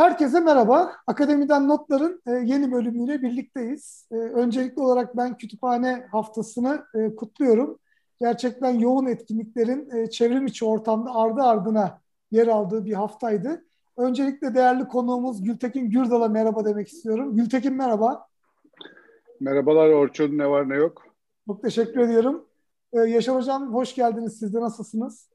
[0.00, 0.92] Herkese merhaba.
[1.06, 4.08] Akademiden Notlar'ın e, yeni bölümüyle birlikteyiz.
[4.12, 7.78] E, öncelikli olarak ben kütüphane haftasını e, kutluyorum.
[8.20, 12.00] Gerçekten yoğun etkinliklerin çevrim içi ortamda ardı ardına
[12.30, 13.64] yer aldığı bir haftaydı.
[13.96, 17.36] Öncelikle değerli konuğumuz Gültekin Gürdal'a merhaba demek istiyorum.
[17.36, 18.26] Gültekin merhaba.
[19.40, 21.02] Merhabalar Orçun, ne var ne yok.
[21.46, 22.46] Çok teşekkür ediyorum.
[22.92, 24.38] Yaşar Hocam hoş geldiniz.
[24.38, 25.29] Siz de nasılsınız?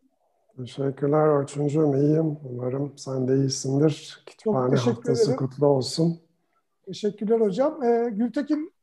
[0.58, 1.98] Teşekkürler Orçuncuğum.
[1.98, 2.38] İyiyim.
[2.50, 4.24] Umarım sen de iyisindir.
[4.26, 5.38] Kütüphane haftası ederim.
[5.38, 6.20] kutlu olsun.
[6.86, 7.84] Teşekkürler hocam.
[7.84, 8.74] Ee, Gültekin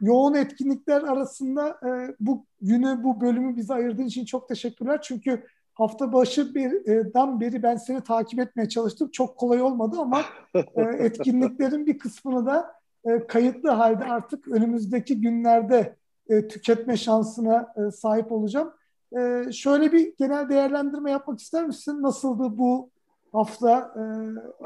[0.00, 5.00] yoğun etkinlikler arasında e, bu günü, bu bölümü bize ayırdığın için çok teşekkürler.
[5.02, 9.10] Çünkü hafta başı birden beri ben seni takip etmeye çalıştım.
[9.12, 10.22] Çok kolay olmadı ama
[10.54, 12.72] e, etkinliklerin bir kısmını da
[13.04, 15.96] e, kayıtlı halde artık önümüzdeki günlerde
[16.28, 18.72] e, tüketme şansına e, sahip olacağım.
[19.18, 22.02] E, şöyle bir genel değerlendirme yapmak ister misin?
[22.02, 22.90] Nasıldı bu
[23.32, 24.04] hafta e,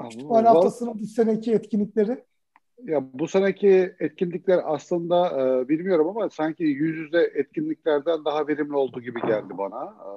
[0.08, 2.24] kütüphane haftasının bu seneki etkinlikleri?
[2.82, 9.00] Ya bu seneki etkinlikler aslında e, bilmiyorum ama sanki yüz yüze etkinliklerden daha verimli olduğu
[9.00, 9.84] gibi geldi bana.
[9.84, 10.10] E,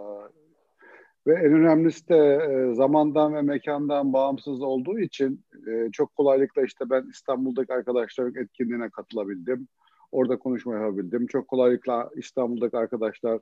[1.28, 6.90] ve en önemlisi de e, zamandan ve mekandan bağımsız olduğu için e, çok kolaylıkla işte
[6.90, 9.68] ben İstanbul'daki arkadaşların etkinliğine katılabildim.
[10.12, 11.28] Orada konuşma yapabildim.
[11.28, 13.40] Çok kolaylıkla İstanbul'daki arkadaşlar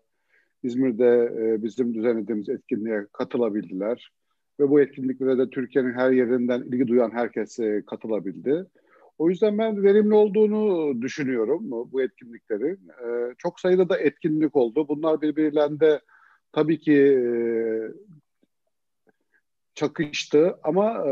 [0.64, 4.12] İzmir'de e, bizim düzenlediğimiz etkinliğe katılabildiler.
[4.60, 8.66] Ve bu etkinliklere de Türkiye'nin her yerinden ilgi duyan herkes katılabildi.
[9.18, 12.80] O yüzden ben verimli olduğunu düşünüyorum bu etkinliklerin.
[12.90, 14.88] E, çok sayıda da etkinlik oldu.
[14.88, 16.02] Bunlar birbirlerinde
[16.52, 17.32] tabii ki e,
[19.76, 21.06] çakıştı ama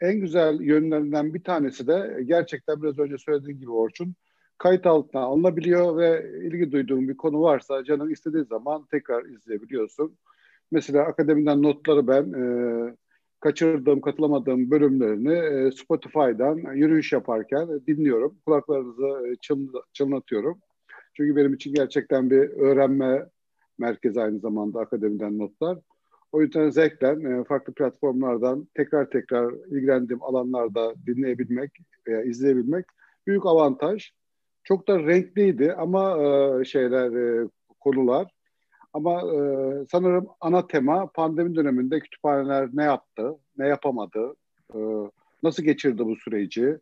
[0.00, 4.14] en güzel yönlerinden bir tanesi de gerçekten biraz önce söylediğim gibi Orçun
[4.60, 10.16] kayıt altına alınabiliyor ve ilgi duyduğun bir konu varsa canın istediği zaman tekrar izleyebiliyorsun.
[10.70, 12.44] Mesela akademiden notları ben e,
[13.40, 18.36] kaçırdığım, katılamadığım bölümlerini e, Spotify'dan yürüyüş yaparken dinliyorum.
[18.46, 20.58] Kulaklarınızı e, çın, çınlatıyorum.
[21.14, 23.26] Çünkü benim için gerçekten bir öğrenme
[23.78, 25.78] merkezi aynı zamanda akademiden notlar.
[26.32, 31.70] O yüzden zevkle e, farklı platformlardan tekrar tekrar ilgilendiğim alanlarda dinleyebilmek
[32.06, 32.86] veya izleyebilmek
[33.26, 34.12] büyük avantaj.
[34.64, 37.48] Çok da renkliydi ama e, şeyler e,
[37.80, 38.32] konular.
[38.92, 39.38] Ama e,
[39.92, 44.34] sanırım ana tema pandemi döneminde kütüphaneler ne yaptı, ne yapamadı,
[44.74, 44.78] e,
[45.42, 46.78] nasıl geçirdi bu süreci,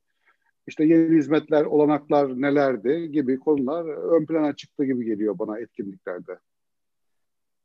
[0.66, 3.84] işte yeni hizmetler, olanaklar nelerdi gibi konular
[4.16, 6.38] ön plana çıktı gibi geliyor bana etkinliklerde.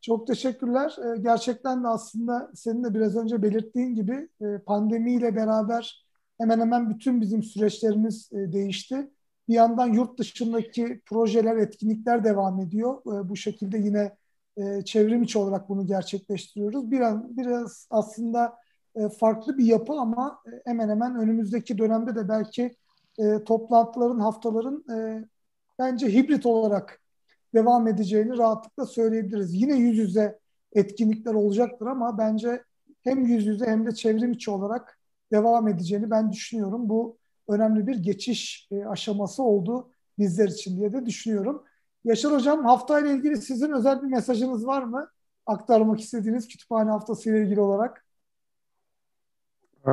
[0.01, 0.95] Çok teşekkürler.
[1.06, 6.06] E, gerçekten de aslında senin de biraz önce belirttiğin gibi e, pandemiyle beraber
[6.38, 9.12] hemen hemen bütün bizim süreçlerimiz e, değişti.
[9.48, 13.02] Bir yandan yurt dışındaki projeler, etkinlikler devam ediyor.
[13.02, 14.16] E, bu şekilde yine
[14.58, 16.92] e, çevrim içi olarak bunu gerçekleştiriyoruz.
[16.92, 18.58] Biraz, biraz aslında
[18.96, 22.76] e, farklı bir yapı ama e, hemen hemen önümüzdeki dönemde de belki
[23.20, 25.26] e, toplantıların, haftaların e,
[25.80, 27.02] bence hibrit olarak
[27.54, 29.54] devam edeceğini rahatlıkla söyleyebiliriz.
[29.54, 30.40] Yine yüz yüze
[30.74, 32.64] etkinlikler olacaktır ama bence
[33.02, 35.00] hem yüz yüze hem de çevrim içi olarak
[35.31, 36.90] devam edeceğini ben düşünüyorum.
[36.90, 37.18] Bu
[37.48, 39.90] önemli bir geçiş e, aşaması oldu
[40.20, 41.64] bizler için diye de düşünüyorum.
[42.04, 45.09] Yaşar Hocam haftayla ilgili sizin özel bir mesajınız var mı?
[45.46, 48.06] Aktarmak istediğiniz kütüphane haftası ile ilgili olarak.
[49.88, 49.92] Ee,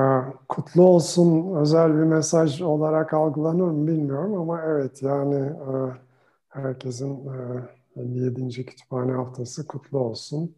[0.49, 5.73] kutlu olsun özel bir mesaj olarak algılanır mı bilmiyorum ama evet yani e,
[6.49, 7.29] herkesin
[7.97, 8.61] 57.
[8.61, 10.57] E, kütüphane haftası kutlu olsun.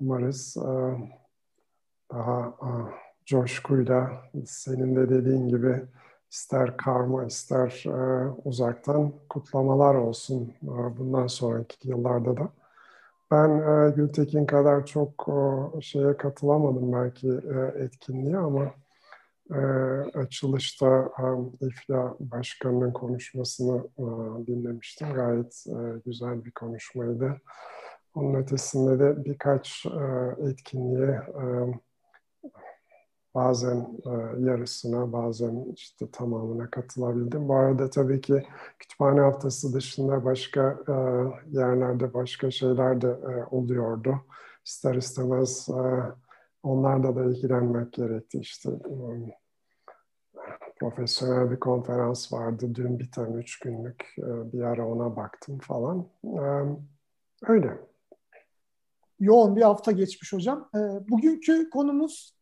[0.00, 0.56] Umarız
[2.10, 2.54] daha
[3.24, 4.10] coşkuyla
[4.46, 5.82] senin de dediğin gibi
[6.30, 12.48] ister karma ister e, uzaktan kutlamalar olsun e, bundan sonraki yıllarda da.
[13.30, 18.74] Ben e, Gültekin kadar çok e, şeye katılamadım belki e, etkinliğe ama
[19.50, 19.56] e,
[20.18, 24.04] açılışta e, İFLA Başkanı'nın konuşmasını e,
[24.46, 25.12] dinlemiştim.
[25.12, 27.40] Gayet e, güzel bir konuşmaydı.
[28.14, 31.44] Onun ötesinde de birkaç e, etkinliğe e,
[33.36, 33.76] Bazen
[34.06, 37.48] e, yarısına, bazen işte tamamına katılabildim.
[37.48, 38.46] Bu arada tabii ki
[38.78, 40.92] kütüphane haftası dışında başka e,
[41.58, 44.16] yerlerde başka şeyler de e, oluyordu.
[44.64, 45.82] İster istemez e,
[46.62, 48.38] onlarla da ilgilenmek gerekti.
[48.38, 49.30] İşte um,
[50.80, 52.74] profesyonel bir konferans vardı.
[52.74, 56.06] Dün biten üç günlük e, bir ara ona baktım falan.
[56.24, 56.42] E,
[57.46, 57.78] öyle.
[59.20, 60.68] Yoğun bir hafta geçmiş hocam.
[60.74, 60.78] E,
[61.08, 62.35] bugünkü konumuz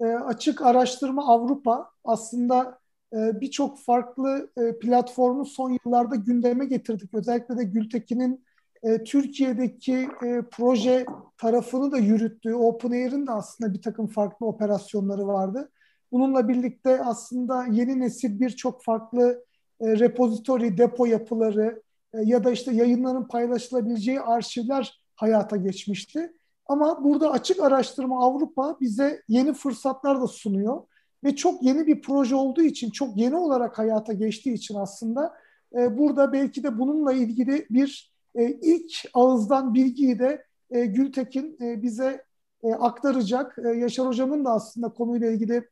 [0.00, 2.78] e, açık araştırma Avrupa aslında
[3.12, 7.14] e, birçok farklı e, platformu son yıllarda gündeme getirdik.
[7.14, 8.44] Özellikle de Gültekin'in
[8.82, 11.06] e, Türkiye'deki e, proje
[11.38, 15.70] tarafını da yürüttüğü OpenAIR'ın da aslında bir takım farklı operasyonları vardı.
[16.12, 19.44] Bununla birlikte aslında yeni nesil birçok farklı
[19.80, 21.82] e, repozitori, depo yapıları
[22.14, 26.32] e, ya da işte yayınların paylaşılabileceği arşivler hayata geçmişti.
[26.70, 30.82] Ama burada açık araştırma Avrupa bize yeni fırsatlar da sunuyor
[31.24, 35.34] ve çok yeni bir proje olduğu için, çok yeni olarak hayata geçtiği için aslında
[35.74, 41.82] e, burada belki de bununla ilgili bir e, ilk ağızdan bilgiyi de e, Gültekin e,
[41.82, 42.24] bize
[42.62, 43.58] e, aktaracak.
[43.64, 45.68] E, Yaşar Hocam'ın da aslında konuyla ilgili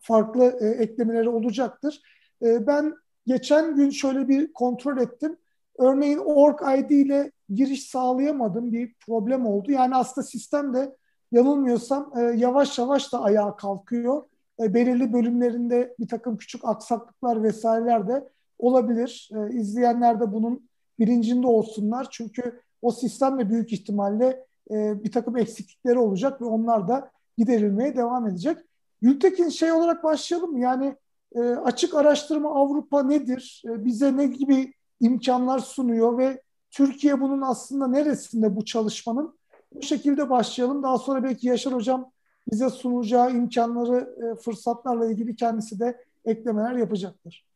[0.00, 2.02] farklı e, eklemeleri olacaktır.
[2.42, 2.94] E, ben
[3.26, 5.36] geçen gün şöyle bir kontrol ettim.
[5.78, 9.72] Örneğin org ID ile giriş sağlayamadım bir problem oldu.
[9.72, 10.96] Yani aslında sistem de
[11.32, 14.22] yanılmıyorsam e, yavaş yavaş da ayağa kalkıyor.
[14.60, 19.30] E, belirli bölümlerinde bir takım küçük aksaklıklar vesaireler de olabilir.
[19.34, 20.68] E, izleyenler de bunun
[20.98, 22.08] bilincinde olsunlar.
[22.10, 28.26] Çünkü o sistemle büyük ihtimalle e, bir takım eksiklikleri olacak ve onlar da giderilmeye devam
[28.26, 28.58] edecek.
[29.02, 30.60] Gültekin şey olarak başlayalım mı?
[30.60, 30.96] Yani
[31.34, 33.62] e, açık araştırma Avrupa nedir?
[33.66, 36.42] E, bize ne gibi imkanlar sunuyor ve
[36.74, 39.38] Türkiye bunun aslında neresinde bu çalışmanın?
[39.74, 40.82] Bu şekilde başlayalım.
[40.82, 42.12] Daha sonra belki Yaşar Hocam
[42.52, 47.46] bize sunacağı imkanları, e, fırsatlarla ilgili kendisi de eklemeler yapacaktır.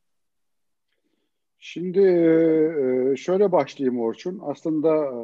[1.58, 4.40] Şimdi e, şöyle başlayayım Orçun.
[4.42, 5.14] Aslında e,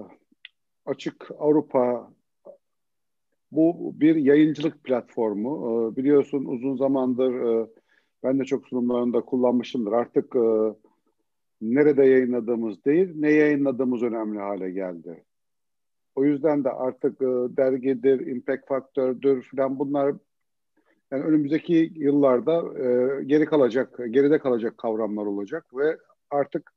[0.87, 2.11] Açık Avrupa
[3.53, 5.97] bu bir yayıncılık platformu.
[5.97, 7.67] Biliyorsun uzun zamandır
[8.23, 9.93] ben de çok sunumlarında kullanmışımdır.
[9.93, 10.37] Artık
[11.65, 15.25] nerede yayınladığımız değil, ne yayınladığımız önemli hale geldi.
[16.15, 17.27] O yüzden de artık e,
[17.57, 20.15] dergidir, impact faktördür falan bunlar
[21.11, 25.99] yani önümüzdeki yıllarda e, geri kalacak, geride kalacak kavramlar olacak ve
[26.31, 26.73] artık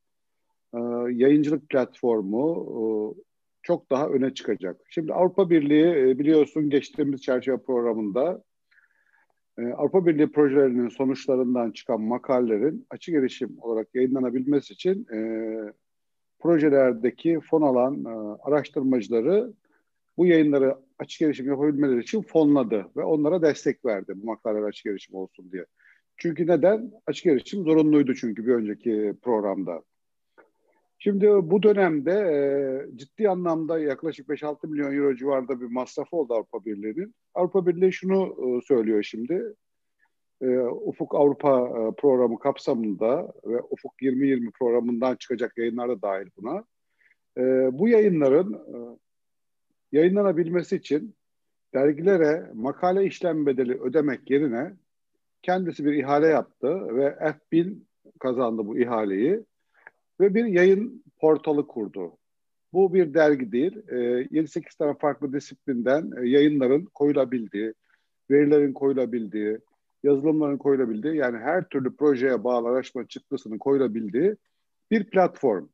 [0.74, 0.80] e,
[1.12, 2.82] yayıncılık platformu e,
[3.62, 4.82] çok daha öne çıkacak.
[4.90, 8.44] Şimdi Avrupa Birliği e, biliyorsun geçtiğimiz çerçeve programında
[9.58, 15.20] Avrupa Birliği projelerinin sonuçlarından çıkan makalelerin açık erişim olarak yayınlanabilmesi için e,
[16.40, 19.54] projelerdeki fon alan e, araştırmacıları
[20.18, 25.16] bu yayınları açık erişim yapabilmeleri için fonladı ve onlara destek verdi bu makaleler açık erişim
[25.16, 25.66] olsun diye.
[26.18, 26.92] Çünkü neden?
[27.08, 29.84] Açık erişim zorunluydu çünkü bir önceki programda.
[31.00, 36.66] Şimdi bu dönemde e, ciddi anlamda yaklaşık 5-6 milyon euro civarında bir masrafı oldu Avrupa
[36.66, 37.16] Birliği'nin.
[37.34, 39.56] Avrupa Birliği şunu e, söylüyor şimdi.
[40.42, 46.64] E, Ufuk Avrupa e, programı kapsamında ve Ufuk 2020 programından çıkacak yayınlar da dahil buna.
[47.38, 47.42] E,
[47.80, 48.78] bu yayınların e,
[49.92, 51.16] yayınlanabilmesi için
[51.74, 54.74] dergilere makale işlem bedeli ödemek yerine
[55.42, 57.78] kendisi bir ihale yaptı ve F1000
[58.20, 59.44] kazandı bu ihaleyi
[60.20, 62.18] ve bir yayın portalı kurdu.
[62.74, 67.74] Bu bir dergi değil, e, 7-8 tane farklı disiplinden e, yayınların koyulabildiği,
[68.32, 69.58] verilerin koyulabildiği,
[70.04, 74.36] yazılımların koyulabildiği yani her türlü projeye bağlı araştırma çıktısının koyulabildiği
[74.92, 75.68] bir platform.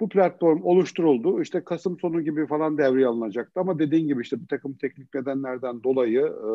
[0.00, 1.42] Bu platform oluşturuldu.
[1.42, 5.82] İşte Kasım sonu gibi falan devreye alınacaktı ama dediğin gibi işte bir takım teknik nedenlerden
[5.82, 6.48] dolayı e,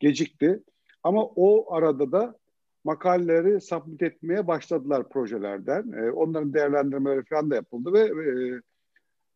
[0.00, 0.62] gecikti.
[1.02, 2.38] Ama o arada da
[2.86, 5.92] makaleleri submit etmeye başladılar projelerden.
[5.92, 8.60] E, onların değerlendirmeleri falan da yapıldı ve e,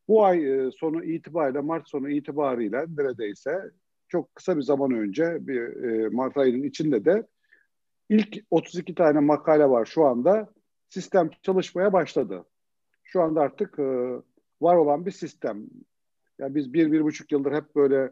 [0.09, 3.71] bu ay e, sonu itibariyle, Mart sonu itibariyle neredeyse
[4.09, 7.27] çok kısa bir zaman önce bir e, Mart ayının içinde de
[8.09, 10.49] ilk 32 tane makale var şu anda.
[10.89, 12.45] Sistem çalışmaya başladı.
[13.05, 13.83] Şu anda artık e,
[14.61, 15.67] var olan bir sistem.
[16.39, 18.11] Yani biz bir, bir buçuk yıldır hep böyle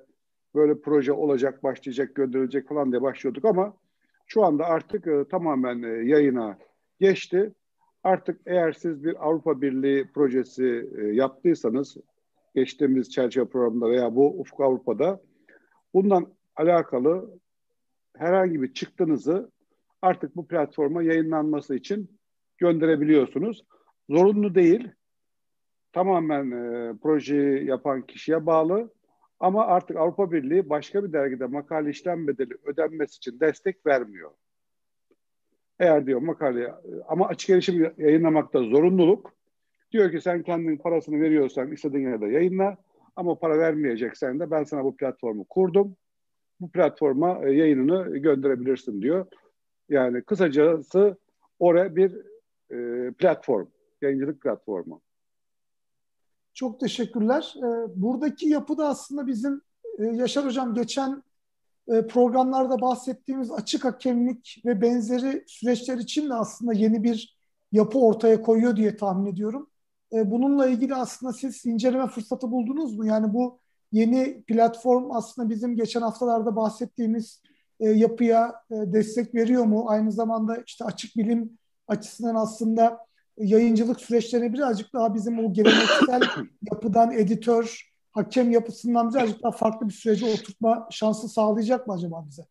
[0.54, 3.76] böyle proje olacak, başlayacak, gönderilecek falan diye başlıyorduk ama
[4.28, 6.58] şu anda artık e, tamamen e, yayına
[7.00, 7.52] geçti.
[8.02, 11.96] Artık eğer siz bir Avrupa Birliği projesi e, yaptıysanız
[12.54, 15.20] geçtiğimiz çerçeve programında veya bu Ufuk Avrupa'da
[15.94, 17.38] bundan alakalı
[18.16, 19.50] herhangi bir çıktınızı
[20.02, 22.18] artık bu platforma yayınlanması için
[22.58, 23.64] gönderebiliyorsunuz.
[24.10, 24.90] Zorunlu değil.
[25.92, 28.90] Tamamen e, projeyi yapan kişiye bağlı.
[29.40, 34.30] Ama artık Avrupa Birliği başka bir dergide makale işlem bedeli ödenmesi için destek vermiyor.
[35.78, 36.74] Eğer diyor makale
[37.08, 39.32] ama açık erişim yayınlamakta zorunluluk.
[39.92, 42.76] Diyor ki sen kendin parasını veriyorsan istediğin yerde yayınla
[43.16, 45.96] ama para vermeyeceksen de ben sana bu platformu kurdum.
[46.60, 49.26] Bu platforma e, yayınını gönderebilirsin diyor.
[49.88, 51.16] Yani kısacası
[51.58, 52.16] oraya bir
[52.70, 53.66] e, platform,
[54.02, 55.00] yayıncılık platformu.
[56.58, 57.54] Çok teşekkürler.
[57.56, 59.60] Ee, buradaki yapı da aslında bizim
[59.98, 61.22] e, Yaşar Hocam geçen
[61.88, 67.38] e, programlarda bahsettiğimiz açık hakemlik ve benzeri süreçler için de aslında yeni bir
[67.72, 69.70] yapı ortaya koyuyor diye tahmin ediyorum.
[70.12, 73.06] E, bununla ilgili aslında siz inceleme fırsatı buldunuz mu?
[73.06, 73.60] Yani bu
[73.92, 77.42] yeni platform aslında bizim geçen haftalarda bahsettiğimiz
[77.80, 79.84] yapıya destek veriyor mu?
[79.88, 83.07] Aynı zamanda işte açık bilim açısından aslında
[83.40, 86.22] yayıncılık süreçlerine birazcık daha bizim o geleneksel
[86.72, 92.42] yapıdan editör, hakem yapısından birazcık daha farklı bir sürece oturtma şansı sağlayacak mı acaba bize?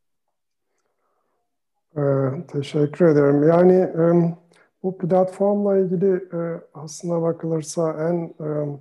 [1.98, 2.02] Ee,
[2.48, 3.48] teşekkür ederim.
[3.48, 4.36] Yani e,
[4.84, 8.78] bu platformla ilgili e, aslına bakılırsa en e,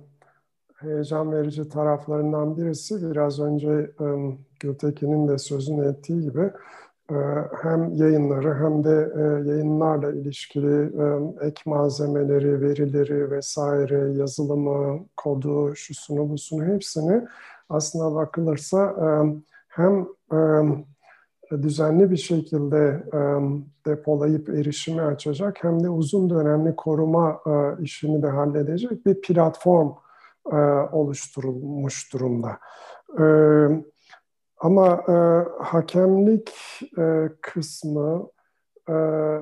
[0.75, 4.05] heyecan verici taraflarından birisi biraz önce e,
[4.59, 6.51] Gültekin'in de sözünü ettiği gibi
[7.61, 16.29] hem yayınları hem de e, yayınlarla ilişkili e, ek malzemeleri, verileri vesaire, yazılımı, kodu, şusunu,
[16.29, 17.27] busunu hepsini
[17.69, 19.07] aslına bakılırsa e,
[19.67, 20.07] hem
[21.51, 23.03] düzenli bir şekilde
[23.85, 27.41] depolayıp erişimi açacak hem de uzun dönemli koruma
[27.81, 29.91] işini de halledecek bir platform
[30.91, 32.57] oluşturulmuş durumda.
[33.19, 33.23] E,
[34.59, 35.13] ama e,
[35.63, 36.53] hakemlik
[36.97, 38.29] e, kısmı
[38.89, 38.93] e,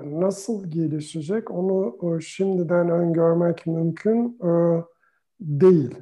[0.04, 4.84] nasıl gelişecek onu e, şimdiden öngörmek mümkün e,
[5.40, 5.96] değil.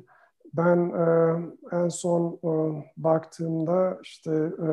[0.53, 1.35] Ben e,
[1.71, 2.49] en son e,
[2.97, 4.67] baktığımda işte e,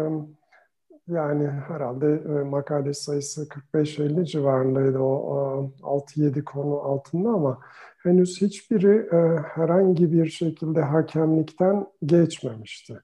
[1.08, 7.58] yani herhalde e, makale sayısı 45-50 civarındaydı o e, 6-7 konu altında ama
[8.02, 13.00] henüz hiçbiri e, herhangi bir şekilde hakemlikten geçmemişti.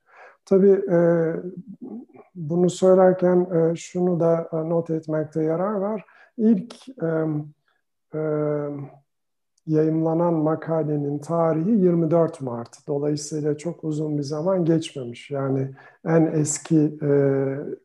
[0.47, 0.99] Tabii e,
[2.35, 6.05] bunu söylerken e, şunu da e, not etmekte yarar var.
[6.39, 8.21] İlk e,
[9.67, 12.89] yayımlanan makalenin tarihi 24 Mart.
[12.89, 15.31] Dolayısıyla çok uzun bir zaman geçmemiş.
[15.31, 15.71] Yani
[16.07, 16.99] en eski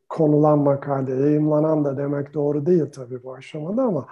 [0.09, 4.07] konulan makale, yayımlanan da demek doğru değil tabii bu aşamada ama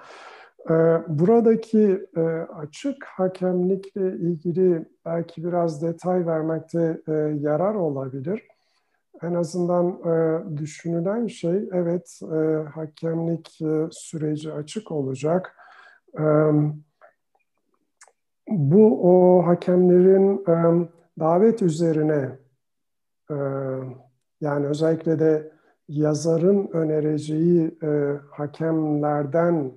[1.08, 2.22] buradaki e,
[2.56, 8.48] açık hakemlikle ilgili belki biraz detay vermekte e, yarar olabilir.
[9.22, 12.20] En azından e, düşünülen şey evet
[12.74, 13.60] hakemlik
[13.92, 15.56] süreci açık olacak.
[16.20, 16.74] Evet
[18.48, 20.46] bu o hakemlerin
[21.20, 22.30] davet üzerine
[24.42, 25.52] yani özellikle de
[25.88, 27.78] yazarın önereceği
[28.32, 29.72] hakemlerden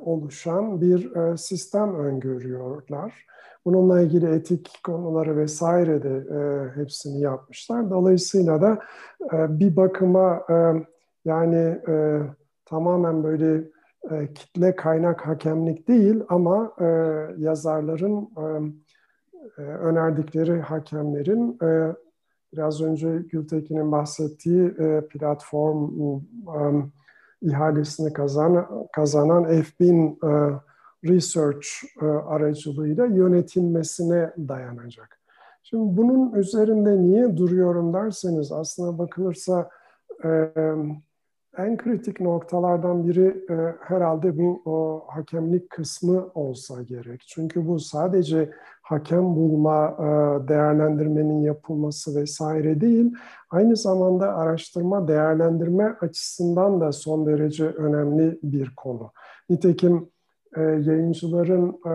[0.00, 3.26] oluşan bir e, sistem öngörüyorlar.
[3.64, 7.90] Bununla ilgili etik konuları vesaire de e, hepsini yapmışlar.
[7.90, 8.78] Dolayısıyla da
[9.32, 10.54] e, bir bakıma e,
[11.24, 12.20] yani e,
[12.64, 13.64] tamamen böyle
[14.10, 16.84] e, kitle kaynak hakemlik değil ama e,
[17.38, 18.42] yazarların e,
[19.58, 21.96] e, önerdikleri hakemlerin e,
[22.52, 25.90] biraz önce Gültekin'in bahsettiği e, platform
[26.48, 26.90] e,
[27.42, 30.60] ihalesini kazanan, kazanan F1000 e,
[31.04, 31.66] Research
[32.02, 35.20] e, aracılığıyla yönetilmesine dayanacak.
[35.62, 39.70] Şimdi bunun üzerinde niye duruyorum derseniz aslına bakılırsa
[40.24, 40.52] e,
[41.58, 47.24] en kritik noktalardan biri e, herhalde bu o, hakemlik kısmı olsa gerek.
[47.26, 48.50] Çünkü bu sadece
[48.86, 53.14] hakem bulma, e, değerlendirmenin yapılması vesaire değil,
[53.50, 59.12] aynı zamanda araştırma, değerlendirme açısından da son derece önemli bir konu.
[59.50, 60.08] Nitekim
[60.56, 61.94] e, yayıncıların e,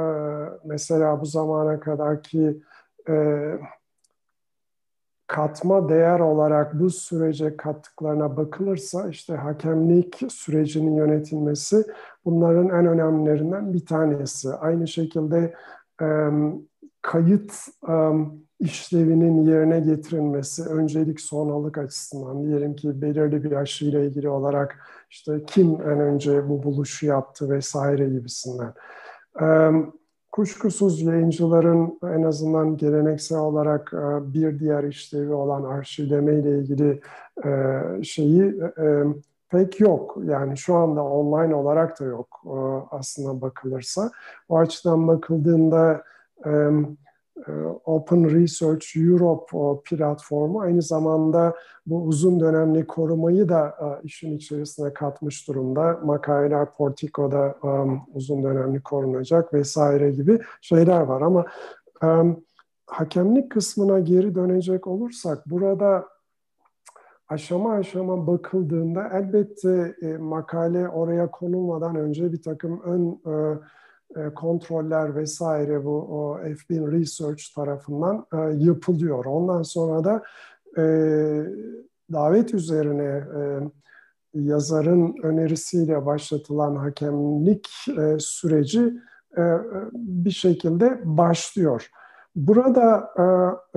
[0.66, 2.62] mesela bu zamana kadarki
[5.28, 11.84] katma değer olarak bu sürece kattıklarına bakılırsa işte hakemlik sürecinin yönetilmesi
[12.26, 14.54] bunların en önemlilerinden bir tanesi.
[14.54, 15.54] Aynı şekilde
[17.02, 17.54] kayıt
[18.60, 24.80] işlevinin yerine getirilmesi öncelik sonralık açısından diyelim ki belirli bir aşıyla ilgili olarak
[25.10, 28.74] işte kim en önce bu buluşu yaptı vesaire gibisinden.
[30.32, 37.02] Kuşkusuz yayıncıların en azından geleneksel olarak bir diğer işlevi olan arşivleme ile ilgili
[38.04, 38.62] şeyi
[39.50, 40.18] pek yok.
[40.24, 42.44] Yani şu anda online olarak da yok
[42.92, 44.12] aslında bakılırsa.
[44.50, 46.04] O açıdan bakıldığında
[46.46, 47.52] e,
[47.86, 51.56] Open Research Europe platformu aynı zamanda
[51.86, 56.00] bu uzun dönemli korumayı da e, işin içerisine katmış durumda.
[56.04, 61.46] Makaleler Portico'da um, uzun dönemli korunacak vesaire gibi şeyler var ama
[62.04, 62.44] um,
[62.88, 66.06] hakemlik kısmına geri dönecek olursak burada
[67.28, 73.22] aşama aşama bakıldığında elbette e, makale oraya konulmadan önce bir takım ön
[74.16, 79.26] e, e, kontroller vesaire bu o F1000 Research tarafından e, yapılıyor.
[79.26, 80.24] Ondan sonra da
[80.78, 80.84] e,
[82.12, 83.42] davet üzerine e,
[84.34, 88.94] yazarın önerisiyle başlatılan hakemlik e, süreci
[89.38, 89.42] e,
[89.94, 91.90] bir şekilde başlıyor.
[92.36, 93.24] Burada e,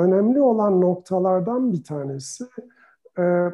[0.00, 2.44] önemli olan noktalardan bir tanesi
[3.18, 3.44] e,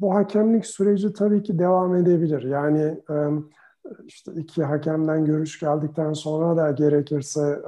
[0.00, 2.42] bu hakemlik süreci tabii ki devam edebilir.
[2.42, 3.00] Yani
[4.04, 7.60] işte iki hakemden görüş geldikten sonra da gerekirse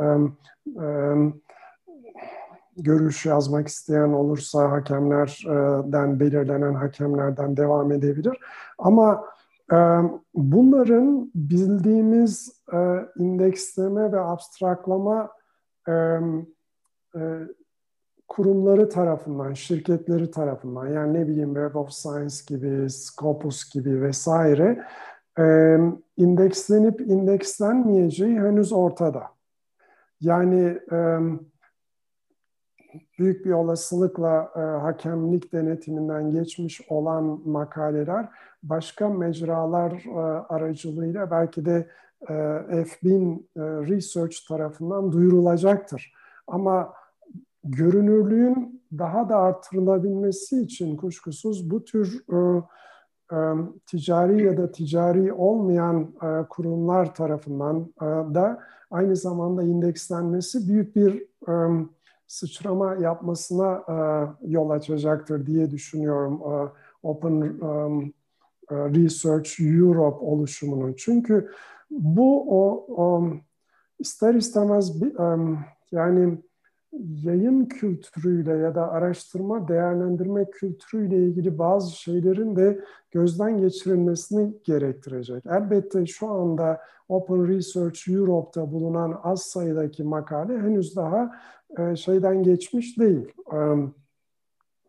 [2.76, 8.38] görüş yazmak isteyen olursa hakemlerden belirlenen hakemlerden devam edebilir.
[8.78, 9.24] Ama
[10.34, 12.62] bunların bildiğimiz
[13.16, 15.30] indeksleme ve abstraklama
[18.28, 24.84] kurumları tarafından, şirketleri tarafından yani ne bileyim Web of Science gibi, Scopus gibi vesaire
[25.38, 25.76] e,
[26.16, 29.22] indekslenip indekslenmeyeceği henüz ortada.
[30.20, 30.78] Yani
[33.18, 34.50] büyük bir olasılıkla
[34.82, 38.28] hakemlik denetiminden geçmiş olan makaleler
[38.62, 40.04] başka mecralar
[40.48, 41.86] aracılığıyla belki de
[42.28, 46.12] e, F1000 e, Research tarafından duyurulacaktır.
[46.46, 46.92] Ama
[47.64, 52.62] görünürlüğün daha da artırılabilmesi için kuşkusuz bu tür e,
[53.86, 58.04] ticari ya da ticari olmayan e, kurumlar tarafından e,
[58.34, 61.26] da aynı zamanda indekslenmesi büyük bir
[62.26, 63.96] sıçrama yapmasına e,
[64.50, 66.40] yol açacaktır diye düşünüyorum
[67.02, 67.60] Open
[68.70, 70.94] Research Europe oluşumunun.
[70.98, 71.50] Çünkü
[71.90, 72.86] bu o,
[73.98, 74.92] ister istemez
[75.92, 76.38] yani
[77.24, 85.44] yayın kültürüyle ya da araştırma, değerlendirme kültürüyle ilgili bazı şeylerin de gözden geçirilmesini gerektirecek.
[85.46, 91.36] Elbette şu anda Open Research Europe'da bulunan az sayıdaki makale henüz daha
[91.78, 93.32] e, şeyden geçmiş değil.
[93.52, 93.58] E,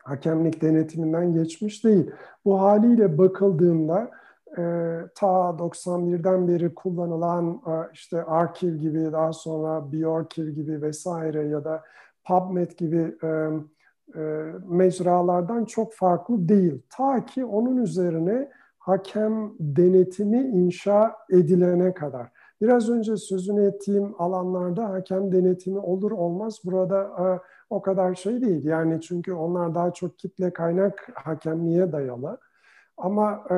[0.04, 2.12] hakemlik denetiminden geçmiş değil.
[2.46, 4.12] Bu haliyle bakıldığında
[4.58, 4.62] e,
[5.16, 11.84] ta 91'den beri kullanılan e, işte Archive gibi daha sonra Bjorkiv gibi vesaire ya da
[12.28, 13.28] PubMed gibi e,
[14.16, 14.22] e,
[14.68, 16.82] mecralardan çok farklı değil.
[16.90, 18.50] Ta ki onun üzerine
[18.80, 22.28] hakem denetimi inşa edilene kadar.
[22.62, 27.26] Biraz önce sözünü ettiğim alanlarda hakem denetimi olur olmaz burada e,
[27.70, 28.66] o kadar şey değil.
[28.66, 32.38] Yani çünkü onlar daha çok kitle kaynak hakemliğe dayalı.
[32.98, 33.58] Ama e,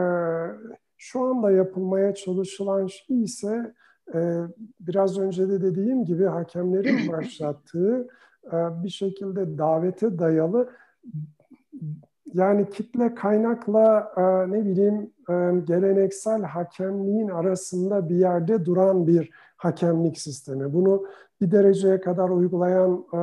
[1.00, 3.74] şu anda yapılmaya çalışılan şey ise
[4.14, 4.20] e,
[4.80, 8.08] biraz önce de dediğim gibi hakemlerin başlattığı
[8.46, 10.70] e, bir şekilde davete dayalı
[12.34, 15.34] yani kitle kaynakla e, ne bileyim e,
[15.66, 20.74] geleneksel hakemliğin arasında bir yerde duran bir hakemlik sistemi.
[20.74, 21.06] Bunu
[21.42, 23.20] bir dereceye kadar uygulayan e,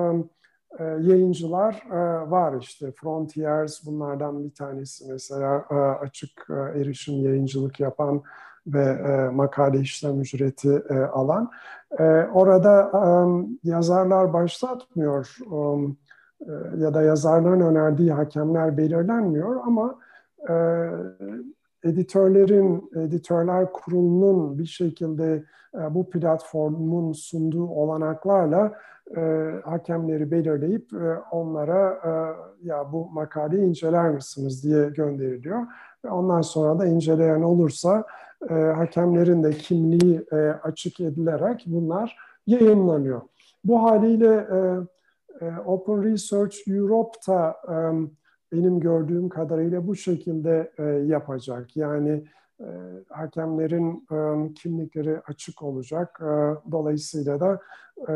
[0.81, 2.93] yayıncılar e, var işte.
[2.93, 8.23] Frontiers bunlardan bir tanesi mesela e, açık erişim yayıncılık yapan
[8.67, 8.99] ve
[9.31, 11.51] makale işlem ücreti alan.
[12.35, 12.91] Orada
[13.65, 15.37] yazarlar başlatmıyor
[16.79, 19.99] ya da yazarların önerdiği hakemler belirlenmiyor ama
[21.85, 25.45] editörlerin, editörler kurulunun bir şekilde
[25.91, 28.73] bu platformun sunduğu olanaklarla
[29.17, 32.11] e, hakemleri belirleyip e, onlara e,
[32.69, 35.67] ya bu makaleyi inceler misiniz diye gönderiliyor.
[36.05, 38.05] Ve ondan sonra da inceleyen olursa
[38.51, 42.17] e, hakemlerin de kimliği e, açık edilerek bunlar
[42.47, 43.21] yayınlanıyor.
[43.65, 44.59] Bu haliyle e,
[45.47, 47.77] e, Open Research Europe'da e,
[48.53, 51.77] benim gördüğüm kadarıyla bu şekilde e, yapacak.
[51.77, 52.25] Yani
[52.61, 52.67] e,
[53.09, 56.21] hakemlerin e, kimlikleri açık olacak.
[56.23, 56.27] E,
[56.73, 57.61] dolayısıyla da
[58.09, 58.13] e,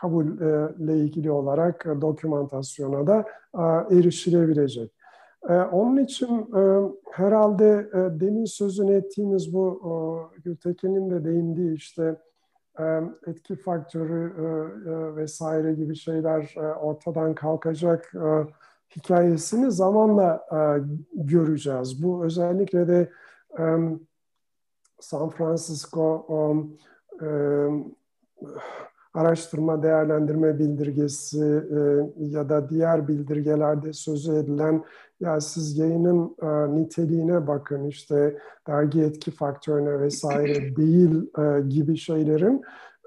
[0.00, 4.92] kabulle ilgili olarak e, dokümantasyona da e, erişilebilecek.
[5.48, 6.50] E, onun için
[7.10, 9.80] herhalde demin sözünü ettiğimiz bu
[10.44, 12.16] Gültekin'in de değindiği işte
[13.26, 14.34] etki faktörü
[15.16, 18.12] vesaire gibi şeyler ortadan kalkacak
[18.96, 20.46] hikayesini zamanla
[21.14, 22.02] göreceğiz.
[22.02, 23.10] Bu özellikle de
[25.00, 26.26] San Francisco
[29.14, 31.80] araştırma değerlendirme bildirgesi e,
[32.16, 34.84] ya da diğer bildirgelerde sözü edilen
[35.20, 42.62] ya siz yayının e, niteliğine bakın işte dergi etki faktörüne vesaire değil e, gibi şeylerin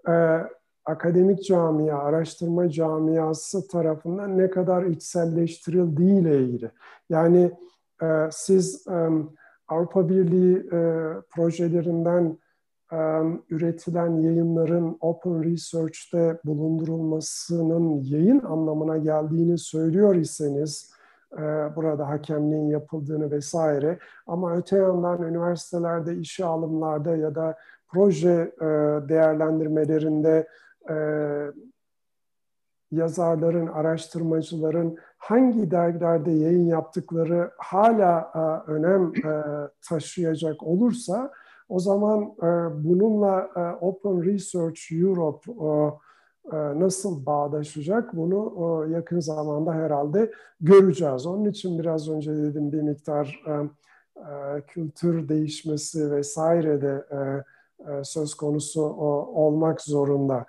[0.09, 0.39] e,
[0.85, 6.71] akademik camia, araştırma camiası tarafından ne kadar içselleştirildiği ile ilgili.
[7.09, 7.51] Yani
[8.01, 9.09] e, siz e,
[9.67, 12.37] Avrupa Birliği e, projelerinden
[13.49, 20.93] üretilen yayınların Open Research'te bulundurulmasının yayın anlamına geldiğini söylüyor iseniz,
[21.75, 23.99] burada hakemliğin yapıldığını vesaire.
[24.27, 28.51] Ama öte yandan üniversitelerde işe alımlarda ya da proje
[29.09, 30.47] değerlendirmelerinde
[32.91, 38.31] yazarların, araştırmacıların hangi dergilerde yayın yaptıkları hala
[38.67, 39.11] önem
[39.89, 41.31] taşıyacak olursa
[41.69, 42.47] o zaman e,
[42.83, 51.25] bununla e, Open Research Europe e, nasıl bağdaşacak bunu yakın zamanda herhalde göreceğiz.
[51.25, 53.43] Onun için biraz önce dedim bir miktar
[54.67, 57.05] kültür değişmesi vesaire de
[58.03, 58.81] söz konusu
[59.33, 60.45] olmak zorunda.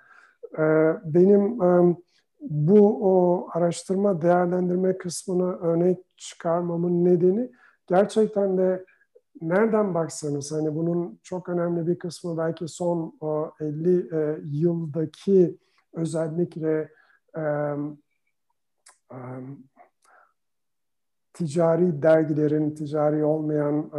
[1.05, 1.59] Benim
[2.41, 7.51] bu araştırma değerlendirme kısmını örnek çıkarmamın nedeni
[7.87, 8.85] gerçekten de
[9.41, 15.57] nereden baksanız hani bunun çok önemli bir kısmı belki son o, 50 e, yıldaki
[15.93, 16.89] özellikle
[17.37, 17.41] e,
[19.11, 19.17] e,
[21.33, 23.91] ticari dergilerin, ticari olmayan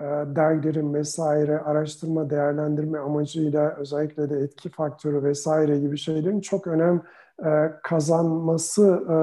[0.00, 0.04] e,
[0.36, 7.00] dergilerin vesaire araştırma değerlendirme amacıyla özellikle de etki faktörü vesaire gibi şeylerin çok önem e,
[7.82, 9.16] kazanması e,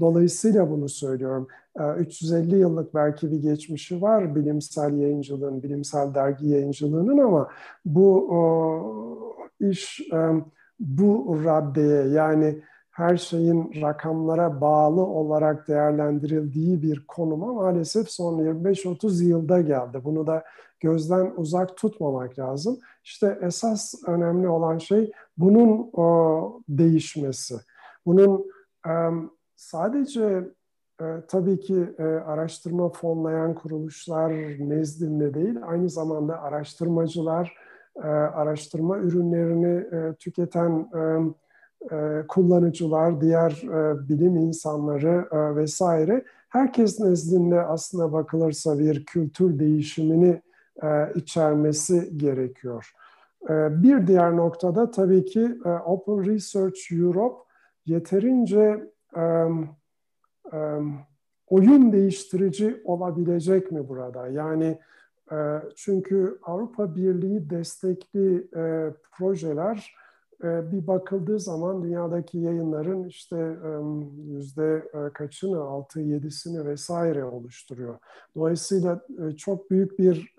[0.00, 1.48] dolayısıyla bunu söylüyorum.
[1.98, 7.48] 350 e, yıllık belki bir geçmişi var bilimsel yayıncılığın, bilimsel dergi yayıncılığının ama
[7.84, 8.28] bu
[9.60, 10.00] iş
[10.80, 12.62] bu raddeye yani
[12.98, 20.00] her şeyin rakamlara bağlı olarak değerlendirildiği bir konuma maalesef son 25-30 yılda geldi.
[20.04, 20.44] Bunu da
[20.80, 22.78] gözden uzak tutmamak lazım.
[23.04, 27.54] İşte esas önemli olan şey bunun o, değişmesi.
[28.06, 28.46] Bunun
[28.86, 28.92] e,
[29.56, 30.48] sadece
[31.00, 37.54] e, tabii ki e, araştırma fonlayan kuruluşlar nezdinde değil, aynı zamanda araştırmacılar,
[37.96, 41.00] e, araştırma ürünlerini e, tüketen e,
[42.28, 50.42] kullanıcılar, diğer e, bilim insanları e, vesaire herkes nezdinde aslına bakılırsa bir kültür değişimini
[50.82, 52.92] e, içermesi gerekiyor.
[53.50, 57.36] E, bir diğer noktada tabii ki e, Open Research Europe
[57.86, 59.22] yeterince e,
[60.52, 60.58] e,
[61.46, 64.28] oyun değiştirici olabilecek mi burada?
[64.28, 64.78] Yani
[65.32, 65.36] e,
[65.76, 69.94] çünkü Avrupa Birliği destekli e, projeler
[70.42, 73.56] bir bakıldığı zaman dünyadaki yayınların işte
[74.26, 77.98] yüzde e, kaçını, altı yedisini vesaire oluşturuyor.
[78.36, 80.34] Dolayısıyla e, çok büyük bir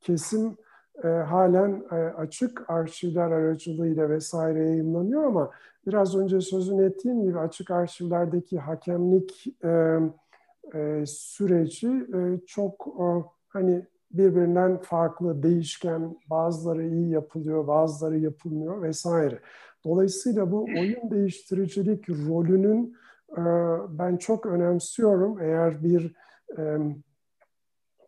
[0.00, 0.56] kesim
[1.04, 1.82] e, halen
[2.16, 5.50] açık arşivler aracılığıyla vesaire yayınlanıyor ama
[5.86, 9.46] biraz önce sözünü ettiğim gibi açık arşivlerdeki hakemlik
[11.06, 12.06] süreci
[12.46, 12.88] çok
[13.48, 19.40] hani birbirinden farklı, değişken, bazıları iyi yapılıyor, bazıları yapılmıyor vesaire.
[19.84, 22.96] Dolayısıyla bu oyun değiştiricilik rolünün
[23.32, 23.42] e,
[23.98, 25.40] ben çok önemsiyorum.
[25.40, 26.14] Eğer bir
[26.58, 26.78] e,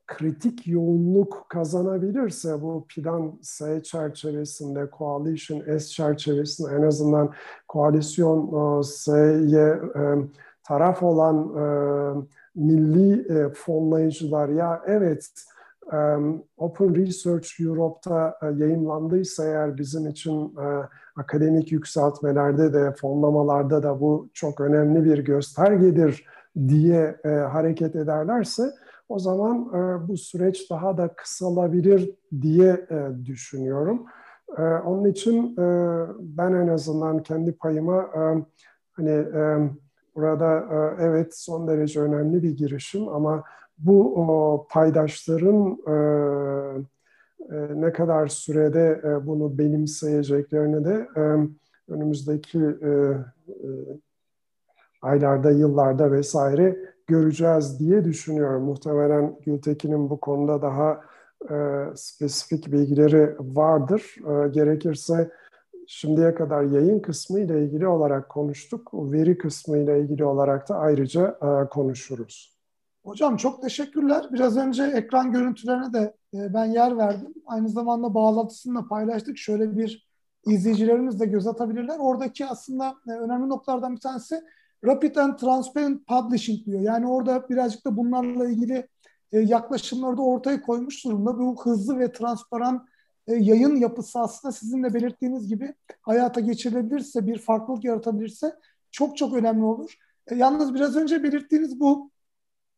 [0.07, 7.33] kritik yoğunluk kazanabilirse bu plan S çerçevesinde, Coalition S çerçevesinde en azından
[7.69, 9.81] koalisyon e, S'ye
[10.65, 11.53] taraf olan
[12.55, 15.31] milli fonlayıcılar ya evet
[16.57, 24.29] Open Research Europe'da e, yayınlandıysa eğer bizim için e, akademik yükseltmelerde de fonlamalarda da bu
[24.35, 26.27] çok önemli bir göstergedir
[26.69, 28.63] diye e, hareket ederlerse
[29.09, 29.73] o zaman
[30.09, 32.11] bu süreç daha da kısalabilir
[32.43, 32.87] diye
[33.25, 34.07] düşünüyorum.
[34.59, 35.57] Onun için
[36.21, 38.09] ben en azından kendi payıma
[38.93, 39.25] hani
[40.17, 40.65] burada
[41.01, 43.45] evet son derece önemli bir girişim ama
[43.87, 45.95] bu o, paydaşların e,
[47.55, 51.23] e, ne kadar sürede e, bunu benimseyeceklerini de e,
[51.93, 53.69] önümüzdeki e, e,
[55.03, 58.63] aylarda, yıllarda vesaire göreceğiz diye düşünüyorum.
[58.63, 61.01] Muhtemelen Gültekin'in bu konuda daha
[61.51, 61.57] e,
[61.95, 64.17] spesifik bilgileri vardır.
[64.19, 65.31] E, gerekirse
[65.87, 68.91] şimdiye kadar yayın kısmı ile ilgili olarak konuştuk.
[68.95, 72.52] Veri kısmı ile ilgili olarak da ayrıca e, konuşuruz.
[73.05, 74.29] Hocam çok teşekkürler.
[74.33, 77.35] Biraz önce ekran görüntülerine de e, ben yer verdim.
[77.47, 79.39] Aynı zamanda bağlantısını da paylaştık.
[79.39, 80.09] Şöyle bir
[80.47, 81.97] izleyicilerimiz de göz atabilirler.
[81.99, 84.43] Oradaki aslında e, önemli noktalardan bir tanesi
[84.85, 86.81] Rapid and Transparent Publishing diyor.
[86.81, 88.89] Yani orada birazcık da bunlarla ilgili
[89.33, 91.39] e, yaklaşımları da ortaya koymuş durumda.
[91.39, 92.87] Bu hızlı ve transparan
[93.27, 98.55] yayın yapısı aslında sizin de belirttiğiniz gibi hayata geçirilebilirse, bir farklılık yaratabilirse
[98.91, 99.95] çok çok önemli olur.
[100.31, 102.12] Yalnız biraz önce belirttiğiniz bu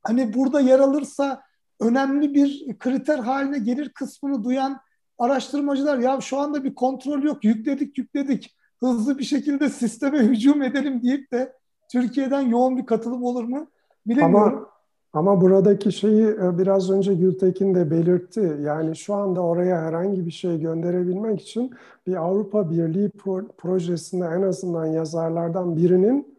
[0.05, 1.43] hani burada yer alırsa
[1.81, 4.81] önemli bir kriter haline gelir kısmını duyan
[5.19, 11.03] araştırmacılar ya şu anda bir kontrol yok yükledik yükledik hızlı bir şekilde sisteme hücum edelim
[11.03, 11.53] deyip de
[11.93, 13.67] Türkiye'den yoğun bir katılım olur mu
[14.07, 14.37] bilemiyorum.
[14.37, 14.67] Ama,
[15.12, 18.57] ama buradaki şeyi e, biraz önce Gültekin de belirtti.
[18.62, 21.71] Yani şu anda oraya herhangi bir şey gönderebilmek için
[22.07, 23.11] bir Avrupa Birliği
[23.59, 26.34] projesinde en azından yazarlardan birinin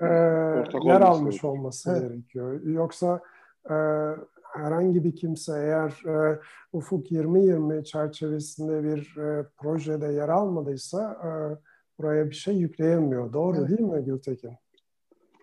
[0.00, 0.06] e,
[0.84, 2.10] yer almış olması evet.
[2.10, 2.60] gerekiyor.
[2.64, 3.20] Yoksa
[3.70, 3.74] e,
[4.52, 6.40] herhangi bir kimse eğer e,
[6.72, 11.30] Ufuk 2020 çerçevesinde bir e, projede yer almadıysa e,
[11.98, 13.32] buraya bir şey yükleyemiyor.
[13.32, 13.68] Doğru evet.
[13.68, 14.50] değil mi Gültekin?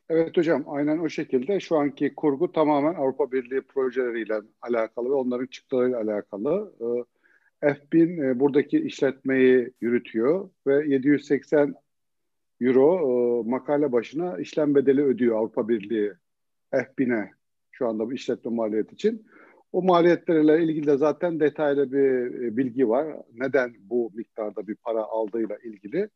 [0.10, 1.60] Evet hocam aynen o şekilde.
[1.60, 6.74] Şu anki kurgu tamamen Avrupa Birliği projeleriyle alakalı ve onların çıktılarıyla alakalı.
[6.82, 11.76] Ee, F1000 e, buradaki işletmeyi yürütüyor ve 780
[12.62, 16.14] euro e, makale başına işlem bedeli ödüyor Avrupa Birliği
[16.74, 17.32] F1000'e
[17.72, 19.26] şu anda bu işletme maliyeti için.
[19.72, 23.08] O maliyetlerle ilgili de zaten detaylı bir e, bilgi var.
[23.34, 26.10] Neden bu miktarda bir para aldığıyla ilgili.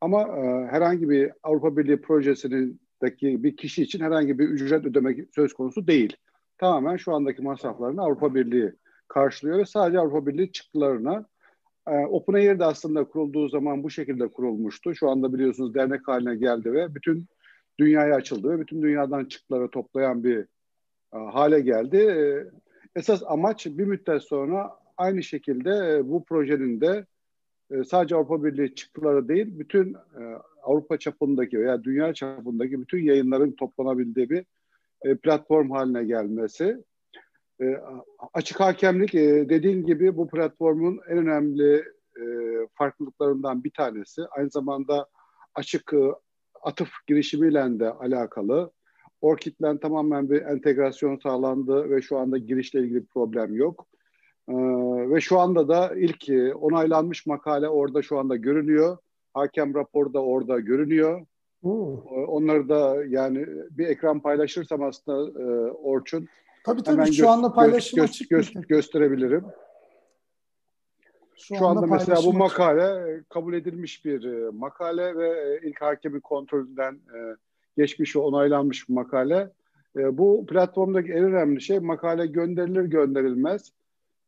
[0.00, 5.52] Ama e, herhangi bir Avrupa Birliği projesindeki bir kişi için herhangi bir ücret ödemek söz
[5.52, 6.16] konusu değil.
[6.58, 8.72] Tamamen şu andaki masraflarını Avrupa Birliği
[9.08, 11.26] karşılıyor ve sadece Avrupa Birliği çıktılarına
[11.90, 14.94] e, OpenAir de aslında kurulduğu zaman bu şekilde kurulmuştu.
[14.94, 17.26] Şu anda biliyorsunuz dernek haline geldi ve bütün
[17.80, 20.38] dünyaya açıldı ve bütün dünyadan çıktıları toplayan bir
[21.14, 21.96] e, hale geldi.
[21.96, 22.46] E,
[22.96, 27.06] esas amaç bir müddet sonra aynı şekilde e, bu projenin de
[27.70, 29.96] e, sadece Avrupa Birliği çıktıları değil, bütün
[30.62, 34.44] Avrupa çapındaki veya dünya çapındaki bütün yayınların toplanabildiği bir
[35.16, 36.84] platform haline gelmesi.
[38.34, 39.12] Açık hakemlik
[39.50, 41.84] dediğin gibi bu platformun en önemli
[42.74, 44.22] farklılıklarından bir tanesi.
[44.30, 45.06] Aynı zamanda
[45.54, 45.92] açık
[46.62, 48.70] atıf girişimiyle de alakalı.
[49.20, 53.86] Orkid'den tamamen bir entegrasyon sağlandı ve şu anda girişle ilgili bir problem yok.
[54.48, 54.54] Ee,
[55.10, 58.96] ve şu anda da ilk e, onaylanmış makale orada şu anda görünüyor.
[59.34, 61.26] Hakem raporu da orada görünüyor.
[61.62, 61.98] Hmm.
[62.26, 66.28] Onları da yani bir ekran paylaşırsam aslında e, Orçun
[66.64, 68.30] Tabii tabii hemen şu anda paylaşım gö- açık.
[68.30, 69.44] Gö- gösterebilirim.
[71.36, 73.30] Şu, şu anda, anda mesela bu makale açık.
[73.30, 77.36] kabul edilmiş bir e, makale ve e, ilk hakemin kontrolünden e,
[77.76, 79.50] geçmiş ve onaylanmış bir makale.
[79.96, 83.72] E, bu platformdaki en önemli şey makale gönderilir gönderilmez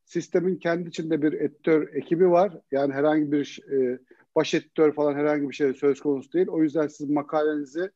[0.05, 2.59] sistemin kendi içinde bir editör ekibi var.
[2.73, 3.99] Yani herhangi bir e,
[4.37, 6.49] baş editör falan herhangi bir şey söz konusu değil.
[6.49, 7.91] O yüzden siz makalenizi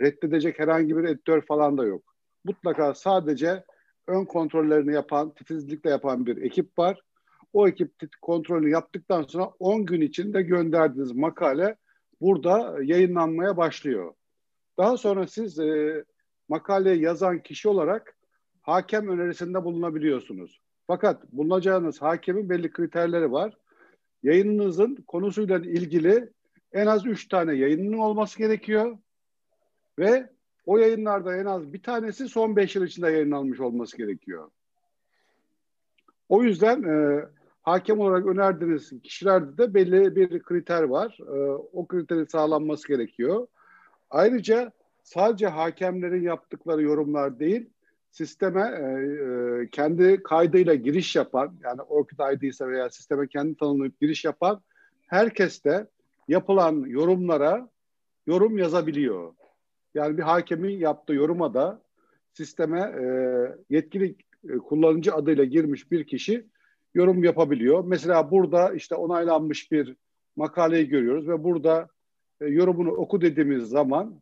[0.00, 2.02] reddedecek herhangi bir editör falan da yok.
[2.44, 3.64] Mutlaka sadece
[4.06, 7.00] ön kontrollerini yapan, titizlikle yapan bir ekip var.
[7.52, 11.76] O ekip kontrolünü yaptıktan sonra 10 gün içinde gönderdiğiniz makale
[12.20, 14.14] burada yayınlanmaya başlıyor.
[14.78, 16.04] Daha sonra siz e,
[16.48, 18.16] makaleyi yazan kişi olarak
[18.62, 20.60] hakem önerisinde bulunabiliyorsunuz.
[20.86, 23.54] Fakat bulunacağınız hakemin belli kriterleri var.
[24.22, 26.30] Yayınınızın konusuyla ilgili
[26.72, 28.98] en az üç tane yayının olması gerekiyor.
[29.98, 30.33] Ve
[30.66, 34.50] o yayınlarda en az bir tanesi son beş yıl içinde yayınlanmış olması gerekiyor.
[36.28, 37.24] O yüzden e,
[37.62, 41.18] hakem olarak önerdiğiniz kişilerde de belli bir kriter var.
[41.20, 41.38] E,
[41.72, 43.46] o kriterin sağlanması gerekiyor.
[44.10, 44.72] Ayrıca
[45.02, 47.70] sadece hakemlerin yaptıkları yorumlar değil,
[48.10, 54.00] sisteme e, e, kendi kaydıyla giriş yapan yani Orkut ID ise veya sisteme kendi tanımlayıp
[54.00, 54.60] giriş yapan
[55.06, 55.86] herkes de
[56.28, 57.68] yapılan yorumlara
[58.26, 59.32] yorum yazabiliyor.
[59.94, 61.82] Yani bir hakemin yaptığı yoruma da
[62.32, 63.04] sisteme e,
[63.70, 64.16] yetkili
[64.48, 66.46] e, kullanıcı adıyla girmiş bir kişi
[66.94, 67.84] yorum yapabiliyor.
[67.84, 69.96] Mesela burada işte onaylanmış bir
[70.36, 71.88] makaleyi görüyoruz ve burada
[72.40, 74.20] e, yorumunu oku dediğimiz zaman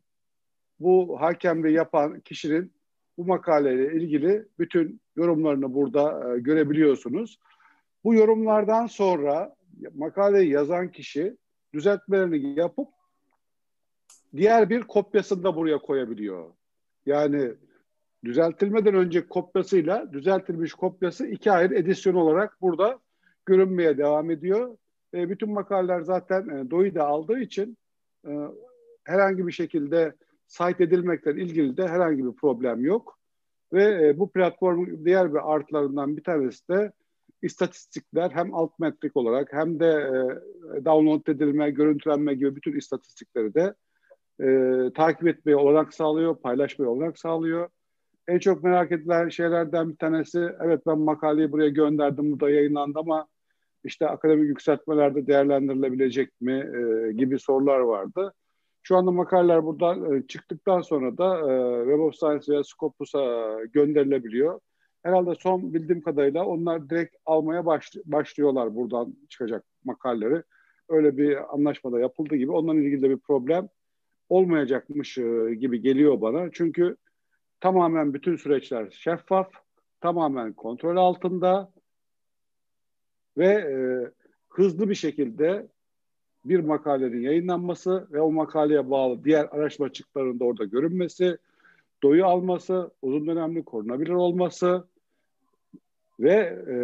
[0.79, 2.73] bu hakemliği yapan kişinin
[3.17, 7.39] bu makaleyle ilgili bütün yorumlarını burada e, görebiliyorsunuz.
[8.03, 9.55] Bu yorumlardan sonra
[9.95, 11.37] makaleyi yazan kişi
[11.73, 12.87] düzeltmelerini yapıp
[14.35, 16.49] diğer bir kopyasını da buraya koyabiliyor.
[17.05, 17.51] Yani
[18.25, 22.99] düzeltilmeden önce kopyasıyla düzeltilmiş kopyası iki ayrı edisyon olarak burada
[23.45, 24.77] görünmeye devam ediyor.
[25.13, 27.77] E, bütün makaleler zaten e, DOI da aldığı için
[28.27, 28.31] e,
[29.03, 30.13] herhangi bir şekilde
[30.47, 33.19] site edilmekle ilgili de herhangi bir problem yok.
[33.73, 36.91] Ve e, bu platformun diğer bir artılarından bir tanesi de
[37.41, 43.73] istatistikler hem alt metrik olarak hem de e, download edilme, görüntülenme gibi bütün istatistikleri de
[44.41, 47.69] e, takip etmeye olanak sağlıyor, paylaşmaya olanak sağlıyor.
[48.27, 52.99] En çok merak edilen şeylerden bir tanesi, evet ben makaleyi buraya gönderdim, bu da yayınlandı
[52.99, 53.27] ama
[53.83, 58.33] işte akademik yükseltmelerde değerlendirilebilecek mi e, gibi sorular vardı.
[58.83, 64.59] Şu anda makaleler buradan e, çıktıktan sonra da e, Web of Science veya Scopus'a gönderilebiliyor.
[65.03, 70.43] Herhalde son bildiğim kadarıyla onlar direkt almaya baş, başlıyorlar buradan çıkacak makaleleri.
[70.89, 73.69] Öyle bir anlaşmada yapıldığı gibi ondan ilgili de bir problem
[74.33, 76.49] olmayacakmış e, gibi geliyor bana.
[76.51, 76.97] Çünkü
[77.59, 79.51] tamamen bütün süreçler şeffaf,
[80.01, 81.71] tamamen kontrol altında
[83.37, 83.75] ve e,
[84.49, 85.67] hızlı bir şekilde
[86.45, 91.37] bir makalenin yayınlanması ve o makaleye bağlı diğer araştırma çıktılarının da orada görünmesi,
[92.03, 94.87] doyu alması, uzun dönemli korunabilir olması
[96.19, 96.33] ve
[96.67, 96.75] e,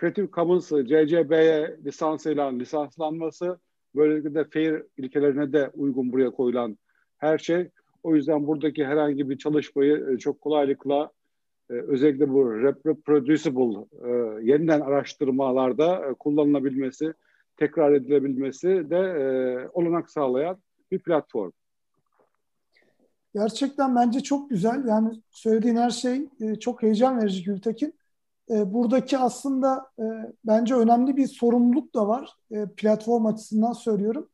[0.00, 3.58] Creative Commons CCB'ye lisansıyla lisanslanması,
[3.94, 6.78] böylelikle de fair ilkelerine de uygun buraya koyulan
[7.18, 7.68] her şey.
[8.02, 11.10] O yüzden buradaki herhangi bir çalışmayı e, çok kolaylıkla
[11.70, 14.10] e, özellikle bu reproducible e,
[14.42, 17.14] yeniden araştırmalarda kullanılabilmesi,
[17.56, 20.56] tekrar edilebilmesi de olanak sağlayan
[20.90, 21.50] bir platform.
[23.34, 24.84] Gerçekten bence çok güzel.
[24.88, 26.28] Yani söylediğin her şey
[26.60, 27.94] çok heyecan verici Gültekin.
[28.48, 29.90] Buradaki aslında
[30.44, 32.36] bence önemli bir sorumluluk da var.
[32.76, 34.28] Platform açısından söylüyorum.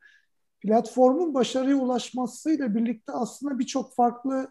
[0.63, 4.47] Platformun başarıya ulaşmasıyla birlikte aslında birçok farklı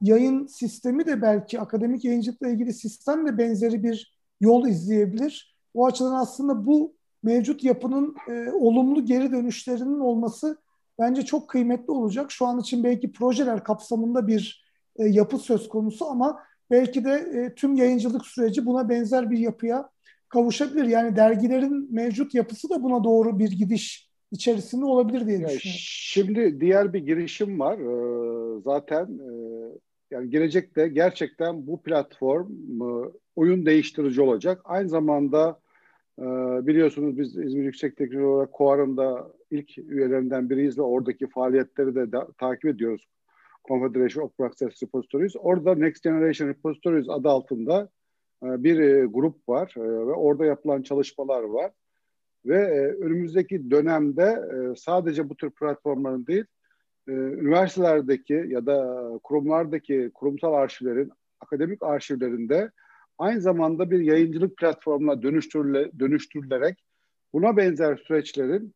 [0.00, 5.56] yayın sistemi de belki akademik yayıncılıkla ilgili sistem de benzeri bir yol izleyebilir.
[5.74, 10.58] O açıdan aslında bu mevcut yapının e, olumlu geri dönüşlerinin olması
[10.98, 12.30] bence çok kıymetli olacak.
[12.30, 14.64] Şu an için belki projeler kapsamında bir
[14.96, 16.38] e, yapı söz konusu ama
[16.70, 19.90] belki de e, tüm yayıncılık süreci buna benzer bir yapıya
[20.28, 20.84] kavuşabilir.
[20.84, 24.05] Yani dergilerin mevcut yapısı da buna doğru bir gidiş
[24.36, 25.80] içerisinde olabilir diye düşünüyorum.
[25.80, 27.78] Şimdi diğer bir girişim var.
[27.78, 29.30] Ee, zaten e,
[30.10, 34.60] yani gelecekte gerçekten bu platform e, oyun değiştirici olacak.
[34.64, 35.60] Aynı zamanda
[36.18, 36.24] e,
[36.66, 38.98] biliyorsunuz biz İzmir Yüksek Teknoloji olarak Koar'ın
[39.50, 43.06] ilk üyelerinden biriyiz ve oradaki faaliyetleri de da, takip ediyoruz.
[43.68, 45.32] Confederation of Access Repositories.
[45.38, 47.88] Orada Next Generation Repositories adı altında
[48.42, 51.72] bir grup var ve orada yapılan çalışmalar var.
[52.46, 56.44] Ve e, önümüzdeki dönemde e, sadece bu tür platformların değil,
[57.08, 62.70] e, üniversitelerdeki ya da kurumlardaki kurumsal arşivlerin, akademik arşivlerinde
[63.18, 66.84] aynı zamanda bir yayıncılık platformuna dönüştürüle, dönüştürülerek
[67.32, 68.74] buna benzer süreçlerin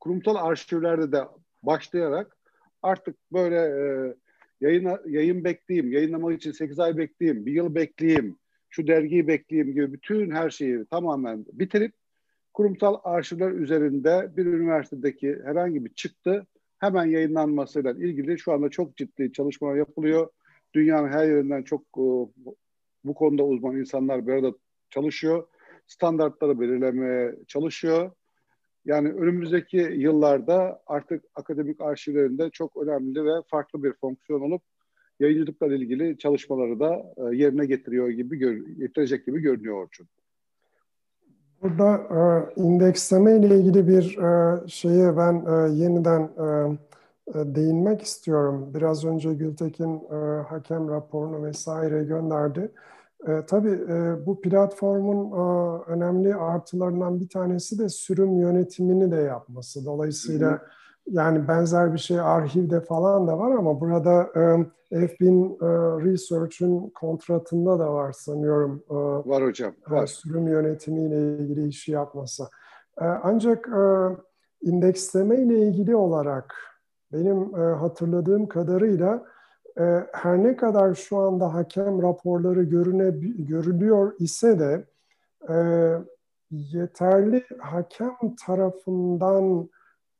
[0.00, 1.22] kurumsal arşivlerde de
[1.62, 2.36] başlayarak
[2.82, 4.14] artık böyle e,
[4.60, 8.36] yayın, yayın bekleyeyim, yayınlamak için 8 ay bekleyeyim, bir yıl bekleyeyim,
[8.70, 11.92] şu dergiyi bekleyeyim gibi bütün her şeyi tamamen bitirip
[12.54, 16.46] kurumsal arşivler üzerinde bir üniversitedeki herhangi bir çıktı
[16.78, 20.28] hemen yayınlanmasıyla ilgili şu anda çok ciddi çalışmalar yapılıyor.
[20.74, 22.04] Dünyanın her yerinden çok e,
[23.04, 24.52] bu konuda uzman insanlar bir arada
[24.90, 25.46] çalışıyor.
[25.86, 28.10] Standartları belirlemeye çalışıyor.
[28.84, 34.62] Yani önümüzdeki yıllarda artık akademik arşivlerinde çok önemli ve farklı bir fonksiyon olup
[35.20, 38.38] yayıncılıkla ilgili çalışmaları da e, yerine getiriyor gibi
[38.78, 40.08] getirecek gibi görünüyor Orçun.
[41.62, 46.44] Burada e, indeksleme ile ilgili bir e, şeye ben e, yeniden e,
[47.38, 48.70] e, değinmek istiyorum.
[48.74, 52.72] Biraz önce Gültekin e, hakem raporunu vesaire gönderdi.
[53.28, 59.84] E, tabii e, bu platformun e, önemli artılarından bir tanesi de sürüm yönetimini de yapması.
[59.84, 60.62] Dolayısıyla.
[61.06, 64.30] Yani benzer bir şey arşivde falan da var ama burada
[64.92, 65.66] e, FBIN e,
[66.04, 68.84] Research'ün kontratında da var sanıyorum.
[68.90, 68.94] E,
[69.30, 69.72] var hocam.
[69.88, 70.06] Var.
[70.06, 72.42] Sürüm yönetimiyle ilgili işi yapması.
[73.00, 73.82] E, ancak e,
[74.62, 76.54] indeksleme ile ilgili olarak
[77.12, 79.24] benim e, hatırladığım kadarıyla
[79.78, 84.84] e, her ne kadar şu anda hakem raporları görüne, görülüyor ise de
[85.48, 85.56] e,
[86.50, 89.68] yeterli hakem tarafından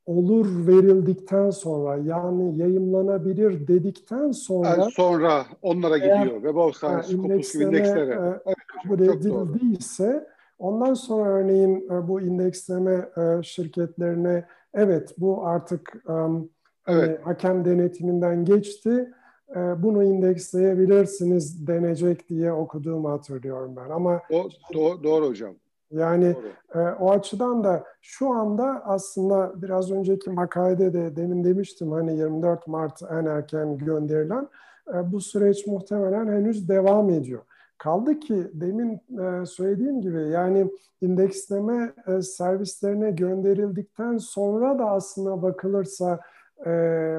[0.05, 7.63] olur verildikten sonra yani yayımlanabilir dedikten sonra yani sonra onlara gidiyor of Science, Scopus gibi
[7.63, 8.11] indekslere.
[8.11, 10.27] E, evet, kabul edildiyse
[10.59, 16.49] ondan sonra örneğin e, bu indeksleme e, şirketlerine evet bu artık um,
[16.87, 17.19] evet.
[17.19, 19.13] E, hakem denetiminden geçti
[19.55, 23.89] e, bunu indeksleyebilirsiniz denecek diye okuduğumu hatırlıyorum ben.
[23.89, 25.55] Ama o, doğru, doğru hocam.
[25.93, 26.35] Yani
[26.73, 26.83] doğru.
[26.83, 32.67] E, o açıdan da şu anda aslında biraz önceki makalede de demin demiştim hani 24
[32.67, 34.47] Mart en erken gönderilen
[34.93, 37.41] e, bu süreç muhtemelen henüz devam ediyor.
[37.77, 46.19] Kaldı ki demin e, söylediğim gibi yani indeksleme e, servislerine gönderildikten sonra da aslında bakılırsa
[46.65, 46.71] e,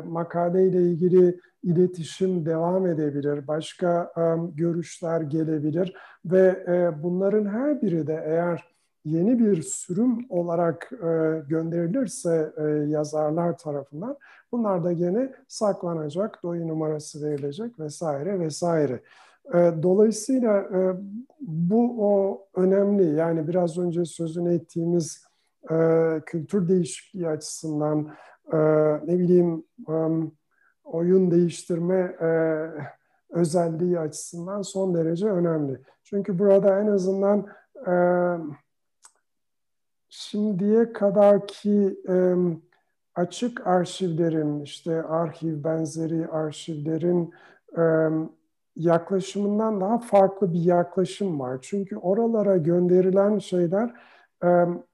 [0.06, 4.12] makaleyle ilgili iletişim devam edebilir, başka
[4.54, 6.64] görüşler gelebilir ve
[7.02, 10.90] bunların her biri de eğer yeni bir sürüm olarak
[11.48, 12.52] gönderilirse
[12.88, 14.16] yazarlar tarafından
[14.52, 19.00] bunlar da gene saklanacak, doyu numarası verilecek vesaire vesaire.
[19.82, 20.68] Dolayısıyla
[21.40, 25.24] bu o önemli yani biraz önce sözünü ettiğimiz
[26.26, 28.08] kültür değişikliği açısından
[29.06, 29.64] ne bileyim
[30.84, 32.28] oyun değiştirme e,
[33.30, 35.80] özelliği açısından son derece önemli.
[36.04, 37.46] Çünkü burada en azından
[37.86, 37.94] e,
[40.08, 42.34] şimdiye kadar ki e,
[43.14, 47.34] açık arşivlerin, işte arşiv benzeri arşivlerin
[47.78, 47.82] e,
[48.76, 51.58] yaklaşımından daha farklı bir yaklaşım var.
[51.62, 53.94] Çünkü oralara gönderilen şeyler
[54.44, 54.84] rin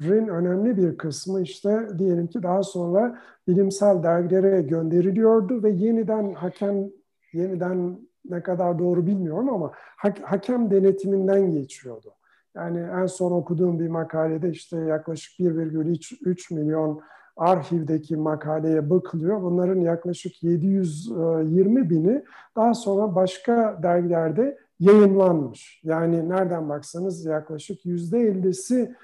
[0.00, 3.18] önemli bir kısmı işte diyelim ki daha sonra
[3.48, 6.90] bilimsel dergilere gönderiliyordu ve yeniden hakem
[7.32, 7.98] yeniden
[8.30, 9.72] ne kadar doğru bilmiyorum ama
[10.22, 12.12] hakem denetiminden geçiyordu.
[12.54, 17.00] Yani en son okuduğum bir makalede işte yaklaşık 1,3 milyon
[17.36, 19.42] arşivdeki makaleye bakılıyor.
[19.42, 22.24] Bunların yaklaşık 720 bini
[22.56, 25.80] daha sonra başka dergilerde yayınlanmış.
[25.84, 28.94] Yani nereden baksanız yaklaşık yüzde 50'si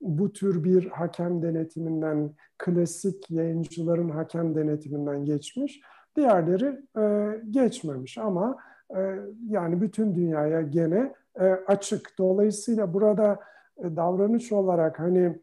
[0.00, 5.80] bu tür bir hakem denetiminden, klasik yayıncıların hakem denetiminden geçmiş.
[6.16, 6.80] Diğerleri
[7.50, 8.56] geçmemiş ama
[9.48, 11.14] yani bütün dünyaya gene
[11.66, 12.18] açık.
[12.18, 13.40] Dolayısıyla burada
[13.78, 15.38] davranış olarak hani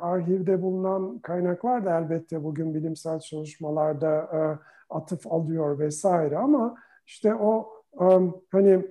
[0.00, 4.28] arşivde bulunan kaynaklar da elbette bugün bilimsel çalışmalarda
[4.90, 6.74] atıf alıyor vesaire ama
[7.06, 7.68] işte o
[8.52, 8.86] hani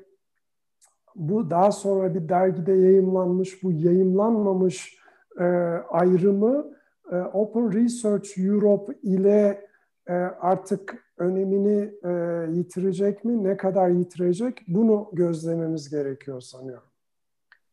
[1.19, 4.97] bu daha sonra bir dergide yayımlanmış, bu yayımlanmamış
[5.39, 5.43] e,
[5.89, 6.71] ayrımı
[7.11, 9.67] e, Open Research Europe ile
[10.07, 12.11] e, artık önemini e,
[12.51, 16.89] yitirecek mi, ne kadar yitirecek bunu gözlememiz gerekiyor sanıyorum.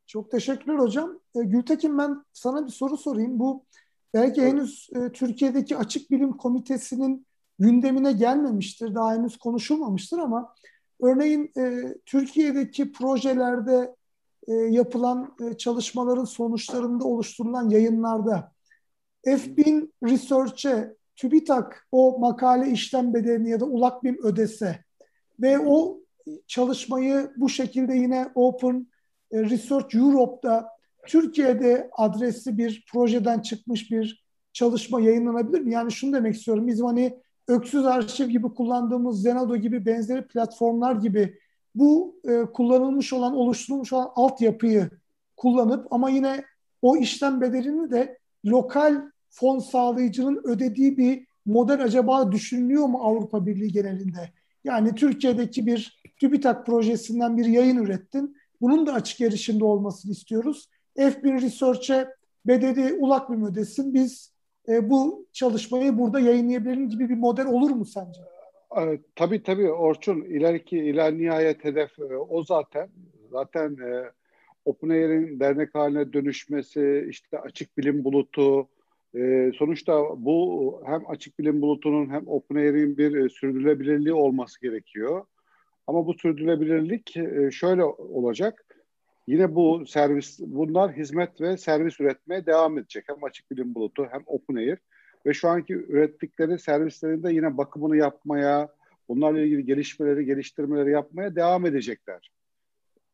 [0.07, 1.19] Çok teşekkürler hocam.
[1.35, 3.39] E, Gültekin ben sana bir soru sorayım.
[3.39, 3.65] Bu
[4.15, 7.27] belki henüz e, Türkiye'deki Açık Bilim Komitesi'nin
[7.59, 10.55] gündemine gelmemiştir, daha henüz konuşulmamıştır ama
[11.03, 13.95] Örneğin e, Türkiye'deki projelerde
[14.49, 18.53] e, yapılan e, çalışmaların sonuçlarında oluşturulan yayınlarda
[19.27, 24.85] F1000 Research'e TÜBİTAK o makale işlem bedelini ya da ULAKBİM ödese
[25.41, 26.01] ve o
[26.47, 28.87] çalışmayı bu şekilde yine Open
[29.33, 30.69] Research Europe'da
[31.07, 35.73] Türkiye'de adresli bir projeden çıkmış bir çalışma yayınlanabilir mi?
[35.73, 36.67] Yani şunu demek istiyorum.
[36.67, 41.39] Biz hani Öksüz Arşiv gibi kullandığımız Zenado gibi benzeri platformlar gibi
[41.75, 44.91] bu e, kullanılmış olan, oluşturulmuş olan altyapıyı
[45.37, 46.45] kullanıp ama yine
[46.83, 53.73] o işlem bedelini de lokal fon sağlayıcının ödediği bir model acaba düşünülüyor mu Avrupa Birliği
[53.73, 54.33] genelinde?
[54.65, 58.37] Yani Türkiye'deki bir TÜBİTAK projesinden bir yayın ürettin.
[58.61, 60.69] Bunun da açık erişimde olmasını istiyoruz.
[60.97, 62.09] F1 Research'e
[62.47, 63.95] bedeli ulak bir ödesin.
[63.95, 64.36] Biz
[64.69, 68.21] e, bu çalışmayı burada yayınlayabilirim gibi bir model olur mu sence?
[68.81, 72.89] E, tabii tabii Orçun ileriki iler nihayet hedef e, o zaten.
[73.31, 74.11] Zaten e,
[74.65, 78.69] OpenAIR'in dernek haline dönüşmesi, işte açık bilim bulutu,
[79.15, 85.25] e, sonuçta bu hem açık bilim bulutunun hem OpenAIR'in bir e, sürdürülebilirliği olması gerekiyor.
[85.87, 88.66] Ama bu sürdürülebilirlik e, şöyle olacak.
[89.27, 93.05] Yine bu servis, bunlar hizmet ve servis üretmeye devam edecek.
[93.09, 94.79] Hem açık bilim bulutu hem OpenAIR.
[95.27, 98.69] Ve şu anki ürettikleri servislerinde yine bakımını yapmaya,
[99.09, 102.31] bunlarla ilgili gelişmeleri, geliştirmeleri yapmaya devam edecekler.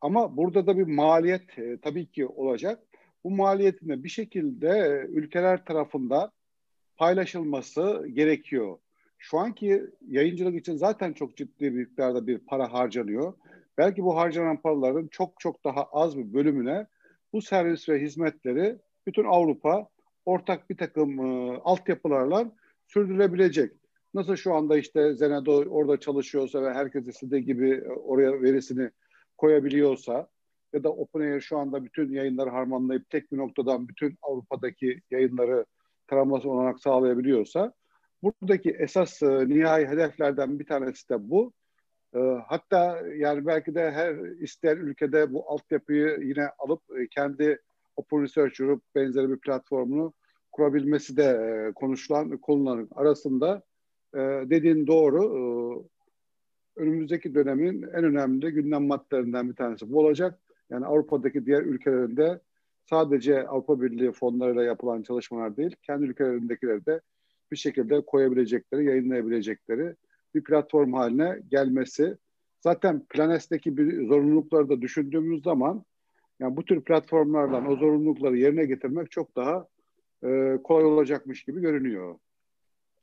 [0.01, 2.79] Ama burada da bir maliyet e, tabii ki olacak.
[3.23, 6.31] Bu maliyetin bir şekilde e, ülkeler tarafından
[6.97, 8.77] paylaşılması gerekiyor.
[9.17, 13.33] Şu anki yayıncılık için zaten çok ciddi miktarda bir para harcanıyor.
[13.77, 16.87] Belki bu harcanan paraların çok çok daha az bir bölümüne
[17.33, 19.87] bu servis ve hizmetleri bütün Avrupa
[20.25, 22.51] ortak bir takım e, altyapılarla
[22.87, 23.71] sürdürülebilecek.
[24.13, 28.89] Nasıl şu anda işte Zenado orada çalışıyorsa ve herkes istediği gibi e, oraya verisini
[29.37, 30.27] koyabiliyorsa
[30.73, 35.65] ya da OpenAI şu anda bütün yayınları harmanlayıp tek bir noktadan bütün Avrupa'daki yayınları
[36.07, 37.73] taraması olarak sağlayabiliyorsa
[38.23, 41.53] buradaki esas e, nihai hedeflerden bir tanesi de bu.
[42.15, 47.61] Ee, hatta yani belki de her isteyen ülkede bu altyapıyı yine alıp e, kendi
[47.95, 50.13] Open Research Group benzeri bir platformunu
[50.51, 53.61] kurabilmesi de e, konuşulan konuların arasında
[54.15, 55.89] e, dediğin doğru.
[56.75, 60.39] Önümüzdeki dönemin en önemli gündem maddelerinden bir tanesi bu olacak.
[60.69, 62.39] Yani Avrupa'daki diğer ülkelerinde
[62.89, 67.01] sadece Avrupa Birliği fonlarıyla yapılan çalışmalar değil, kendi ülkelerindekileri de
[67.51, 69.95] bir şekilde koyabilecekleri, yayınlayabilecekleri
[70.35, 72.17] bir platform haline gelmesi.
[72.61, 75.85] Zaten Planes'teki bir zorunlulukları da düşündüğümüz zaman
[76.39, 79.67] yani bu tür platformlardan o zorunlulukları yerine getirmek çok daha
[80.23, 82.15] e, kolay olacakmış gibi görünüyor.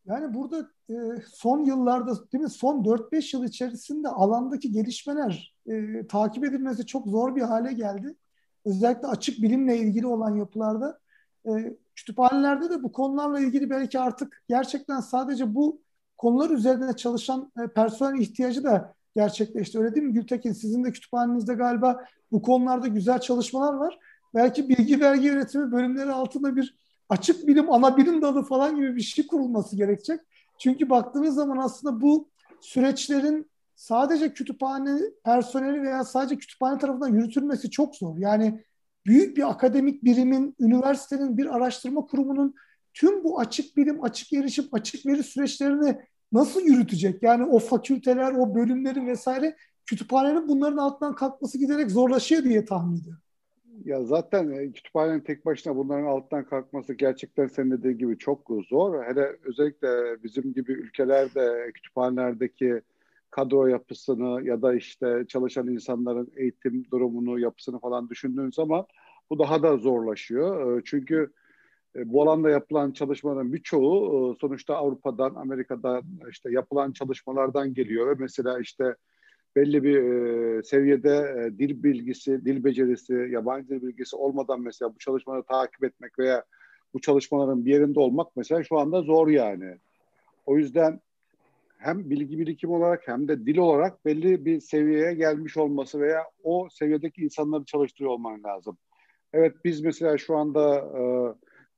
[0.06, 0.94] Yani burada e,
[1.32, 7.36] son yıllarda değil mi son 4-5 yıl içerisinde alandaki gelişmeler e, takip edilmesi çok zor
[7.36, 8.16] bir hale geldi.
[8.64, 11.00] Özellikle açık bilimle ilgili olan yapılarda
[11.46, 15.82] e, kütüphanelerde de bu konularla ilgili belki artık gerçekten sadece bu
[16.20, 19.78] konular üzerinde çalışan e, personel ihtiyacı da gerçekleşti.
[19.78, 20.52] Öyle değil mi Gültekin?
[20.52, 23.98] Sizin de kütüphanenizde galiba bu konularda güzel çalışmalar var.
[24.34, 26.76] Belki bilgi vergi yönetimi bölümleri altında bir
[27.08, 30.20] açık bilim ana bilim dalı falan gibi bir şey kurulması gerekecek.
[30.58, 32.28] Çünkü baktığınız zaman aslında bu
[32.60, 38.16] süreçlerin sadece kütüphane personeli veya sadece kütüphane tarafından yürütülmesi çok zor.
[38.18, 38.64] Yani
[39.06, 42.54] büyük bir akademik birimin, üniversitenin, bir araştırma kurumunun
[42.94, 45.96] tüm bu açık bilim, açık erişim, açık veri süreçlerini
[46.32, 47.22] nasıl yürütecek?
[47.22, 53.22] Yani o fakülteler, o bölümlerin vesaire kütüphanenin bunların altından kalkması giderek zorlaşıyor diye tahmin ediyorum.
[53.84, 59.04] Ya zaten e, kütüphanenin tek başına bunların altından kalkması gerçekten senin dediğin gibi çok zor.
[59.04, 62.82] Hele özellikle bizim gibi ülkelerde kütüphanelerdeki
[63.30, 68.86] kadro yapısını ya da işte çalışan insanların eğitim durumunu, yapısını falan düşündüğün zaman
[69.30, 70.78] bu daha da zorlaşıyor.
[70.78, 71.32] E, çünkü
[71.96, 78.94] bu alanda yapılan çalışmaların birçoğu sonuçta Avrupa'dan, Amerika'dan işte yapılan çalışmalardan geliyor ve mesela işte
[79.56, 84.98] belli bir e, seviyede e, dil bilgisi, dil becerisi, yabancı dil bilgisi olmadan mesela bu
[84.98, 86.44] çalışmaları takip etmek veya
[86.94, 89.76] bu çalışmaların bir yerinde olmak mesela şu anda zor yani.
[90.46, 91.00] O yüzden
[91.78, 96.68] hem bilgi birikim olarak hem de dil olarak belli bir seviyeye gelmiş olması veya o
[96.70, 98.78] seviyedeki insanları çalıştırıyor olman lazım.
[99.32, 101.02] Evet biz mesela şu anda e,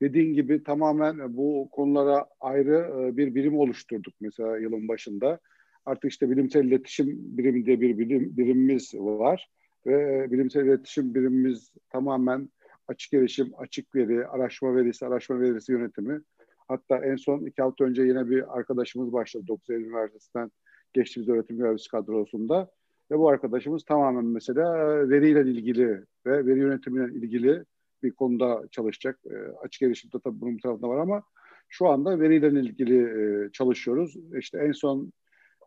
[0.02, 5.40] dediğin gibi tamamen bu konulara ayrı e, bir birim oluşturduk mesela yılın başında.
[5.86, 9.50] Artık işte bilimsel iletişim birimi diye bir bilim, birimimiz var.
[9.86, 12.48] Ve bilimsel iletişim birimimiz tamamen
[12.88, 16.20] açık erişim, açık veri, araştırma verisi, araştırma verisi yönetimi.
[16.68, 20.50] Hatta en son iki hafta önce yine bir arkadaşımız başladı 9 Eylül Üniversitesi'nden
[20.92, 22.70] geçtiğimiz öğretim görevlisi kadrosunda.
[23.10, 24.74] Ve bu arkadaşımız tamamen mesela
[25.08, 25.88] veriyle ilgili
[26.26, 27.64] ve veri yönetimiyle ilgili
[28.02, 29.20] bir konuda çalışacak.
[29.26, 29.34] E,
[29.64, 31.22] açık erişimde tabii bunun bir tarafında var ama
[31.68, 32.98] şu anda veriyle ilgili
[33.46, 34.16] e, çalışıyoruz.
[34.38, 35.12] İşte en son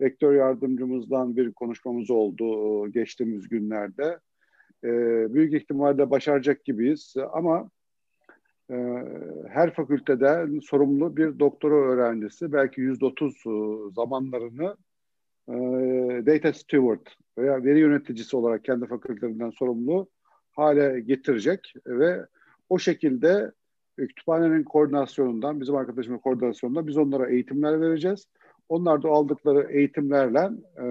[0.01, 4.19] rektör yardımcımızdan bir konuşmamız oldu geçtiğimiz günlerde.
[4.83, 4.89] E,
[5.33, 7.69] büyük ihtimalle başaracak gibiyiz ama
[8.71, 8.75] e,
[9.49, 13.43] her fakülteden sorumlu bir doktora öğrencisi belki yüzde otuz
[13.95, 14.77] zamanlarını
[15.49, 15.53] e,
[16.25, 17.07] data steward
[17.37, 20.07] veya veri yöneticisi olarak kendi fakültelerinden sorumlu
[20.55, 22.25] hale getirecek ve
[22.69, 23.51] o şekilde
[23.97, 28.27] kütüphanenin koordinasyonundan, bizim arkadaşımın koordinasyonundan biz onlara eğitimler vereceğiz.
[28.69, 30.49] Onlar da aldıkları eğitimlerle
[30.81, 30.85] e,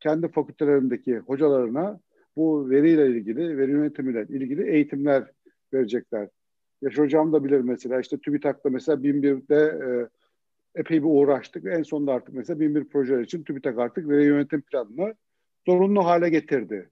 [0.00, 2.00] kendi fakültelerindeki hocalarına
[2.36, 5.30] bu veriyle ilgili, veri yönetimiyle ilgili eğitimler
[5.72, 6.28] verecekler.
[6.82, 9.88] Yaş hocam da bilir mesela işte TÜBİTAK'ta mesela 1001'de e,
[10.80, 11.66] epey bir uğraştık.
[11.66, 15.14] En sonunda artık mesela 1001 projeler için TÜBİTAK artık veri yönetim planını
[15.66, 16.90] zorunlu hale getirdi.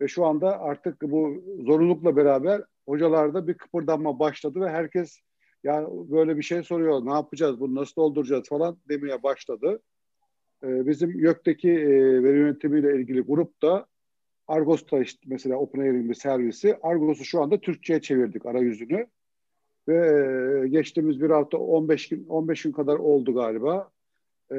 [0.00, 5.20] Ve şu anda artık bu zorunlulukla beraber hocalarda bir kıpırdanma başladı ve herkes
[5.64, 7.06] ya böyle bir şey soruyor.
[7.06, 7.60] Ne yapacağız?
[7.60, 9.80] Bunu nasıl dolduracağız falan demeye başladı.
[10.64, 13.86] Ee, bizim YÖK'teki e, veri yönetimiyle ilgili grup da
[14.48, 16.78] Argos'ta işte mesela OpenAI'nin bir servisi.
[16.82, 19.06] Argos'u şu anda Türkçe'ye çevirdik arayüzünü.
[19.88, 19.96] Ve
[20.64, 23.90] e, geçtiğimiz bir hafta 15 gün 15 gün kadar oldu galiba.
[24.52, 24.56] E,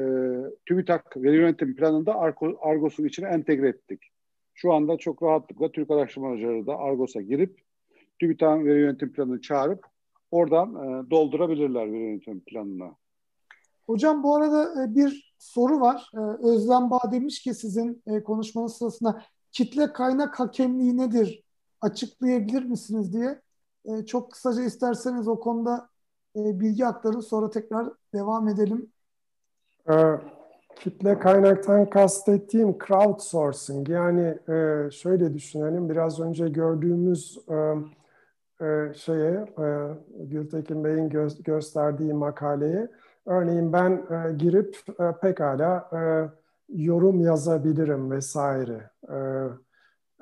[0.66, 2.20] TÜBİTAK veri yönetim planında
[2.62, 4.11] Argos'un içine entegre ettik.
[4.62, 7.62] Şu anda çok rahatlıkla Türk araştırmacıları da Argos'a girip
[8.20, 9.86] TÜBİTAK'ın veri yönetim planını çağırıp
[10.32, 12.96] oradan e, doldurabilirler bir yönetim planına.
[13.86, 16.12] Hocam bu arada e, bir soru var.
[16.14, 21.44] E, Özlem Bağ demiş ki sizin e, konuşmanız sırasında kitle kaynak hakemliği nedir?
[21.82, 23.42] Açıklayabilir misiniz diye.
[23.86, 25.90] E, çok kısaca isterseniz o konuda
[26.36, 28.92] e, bilgi aktarın sonra tekrar devam edelim.
[29.90, 29.94] E,
[30.76, 37.56] kitle kaynaktan kastettiğim crowdsourcing yani e, şöyle düşünelim biraz önce gördüğümüz e,
[38.66, 39.66] e, şeye e,
[40.20, 42.88] Gültekin Bey'in gö- gösterdiği makaleye
[43.26, 46.02] örneğin ben e, girip e, pekala e,
[46.70, 48.90] yorum yazabilirim vesaire.
[49.10, 49.18] E,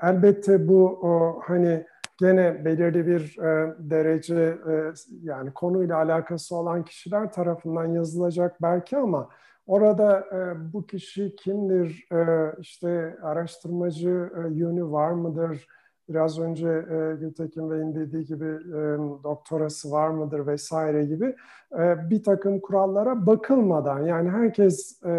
[0.02, 1.86] elbette bu o, hani
[2.18, 9.30] gene belirli bir e, derece e, yani konuyla alakası olan kişiler tarafından yazılacak belki ama
[9.70, 15.68] orada e, bu kişi kimdir, e, işte araştırmacı e, yönü var mıdır,
[16.10, 18.80] biraz önce e, Gültekin Bey'in dediği gibi e,
[19.24, 21.36] doktorası var mıdır vesaire gibi
[21.80, 25.10] e, bir takım kurallara bakılmadan yani herkes e,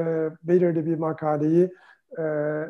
[0.42, 1.70] belirli bir makaleyi
[2.18, 2.24] e,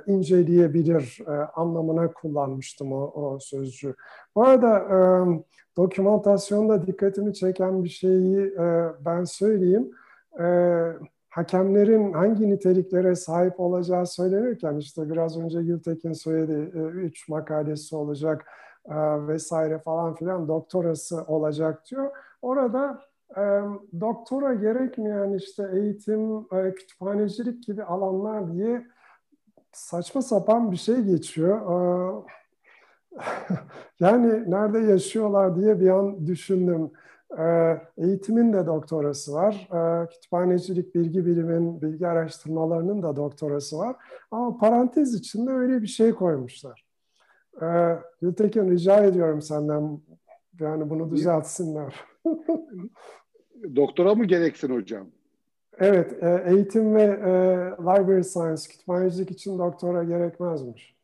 [0.06, 3.94] inceleyebilir e, anlamına kullanmıştım o, o sözcüğü.
[4.34, 4.98] Bu arada e,
[5.76, 9.90] dokümantasyonda dikkatimi çeken bir şeyi e, ben söyleyeyim.
[10.40, 10.44] E,
[11.30, 18.46] hakemlerin hangi niteliklere sahip olacağı söylenirken işte biraz önce Gültekin söyledi e, üç makalesi olacak
[18.88, 18.96] e,
[19.28, 22.10] vesaire falan filan doktorası olacak diyor.
[22.42, 23.00] Orada
[23.36, 23.42] e,
[24.00, 28.86] doktora gerekmeyen işte eğitim, kütüphanecilik gibi alanlar diye
[29.72, 31.60] saçma sapan bir şey geçiyor.
[34.00, 36.90] Yani nerede yaşıyorlar diye bir an düşündüm.
[37.38, 39.68] Ee, eğitimin de doktorası var.
[39.72, 43.96] Ee, kütüphanecilik, bilgi bilimin, bilgi araştırmalarının da doktorası var.
[44.30, 46.84] Ama parantez içinde öyle bir şey koymuşlar.
[47.62, 50.00] Ee, Gültekin rica ediyorum senden
[50.60, 51.94] yani bunu düzeltsinler.
[53.76, 55.06] Doktora mı gereksin hocam?
[55.78, 57.32] Evet, e, eğitim ve e,
[57.82, 60.94] library science, kütüphanecilik için doktora gerekmezmiş.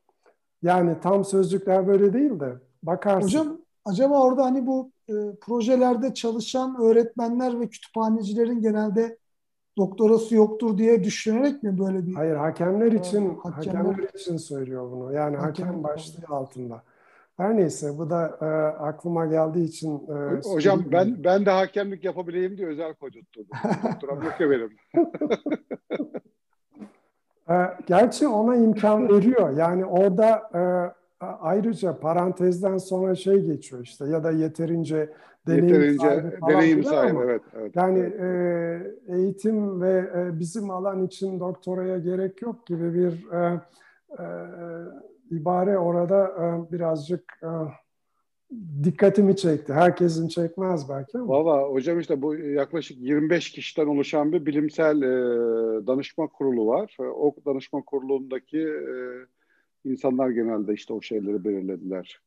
[0.62, 3.26] Yani tam sözcükler böyle değil de bakarsın.
[3.26, 9.18] Hocam acaba orada hani bu e, projelerde çalışan öğretmenler ve kütüphanecilerin genelde
[9.78, 12.14] doktorası yoktur diye düşünerek mi böyle bir...
[12.14, 15.12] Hayır, hakemler için hakemler, hakemler için söylüyor bunu.
[15.12, 16.82] Yani hakem, hakem başlığı altında.
[17.36, 18.46] Her neyse bu da e,
[18.82, 23.58] aklıma geldiği için e, Hocam ben ben de hakemlik yapabileyim diye özel kocutturdum.
[23.84, 24.76] Doktoram yok ya benim.
[27.50, 27.54] e,
[27.86, 29.56] gerçi ona imkan veriyor.
[29.56, 30.60] Yani orada e,
[31.20, 35.12] ayrıca parantezden sonra şey geçiyor işte ya da yeterince
[35.46, 37.76] deneyim yeterince sahibi falan deneyim sahibi evet, evet.
[37.76, 38.28] Yani e,
[39.08, 43.60] eğitim ve e, bizim alan için doktoraya gerek yok gibi bir e,
[44.18, 44.24] e,
[45.30, 47.50] ibare orada e, birazcık e,
[48.84, 49.72] dikkatimi çekti.
[49.72, 51.28] Herkesin çekmez belki ama.
[51.28, 56.96] Valla hocam işte bu yaklaşık 25 kişiden oluşan bir bilimsel e, danışma kurulu var.
[57.00, 58.94] O danışma kurulundaki e,
[59.90, 62.20] insanlar genelde işte o şeyleri belirlediler.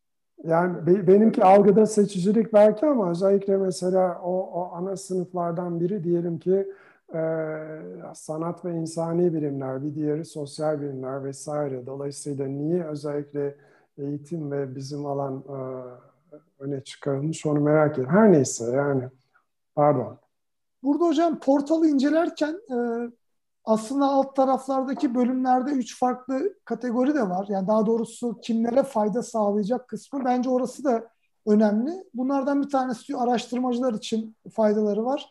[0.43, 6.39] Yani be, benimki algıda seçicilik belki ama özellikle mesela o, o ana sınıflardan biri diyelim
[6.39, 6.67] ki
[7.13, 7.21] e,
[8.13, 11.85] sanat ve insani bilimler, bir diğeri sosyal bilimler vesaire.
[11.85, 13.55] Dolayısıyla niye özellikle
[13.97, 15.59] eğitim ve bizim alan e,
[16.59, 18.15] öne çıkarılmış onu merak ediyorum.
[18.15, 19.03] Her neyse yani
[19.75, 20.17] pardon.
[20.83, 22.77] Burada hocam portalı incelerken e,
[23.69, 27.45] aslında alt taraflardaki bölümlerde üç farklı kategori de var.
[27.49, 31.09] Yani daha doğrusu kimlere fayda sağlayacak kısmı bence orası da
[31.47, 31.91] önemli.
[32.13, 35.29] Bunlardan bir tanesi diyor araştırmacılar için faydaları var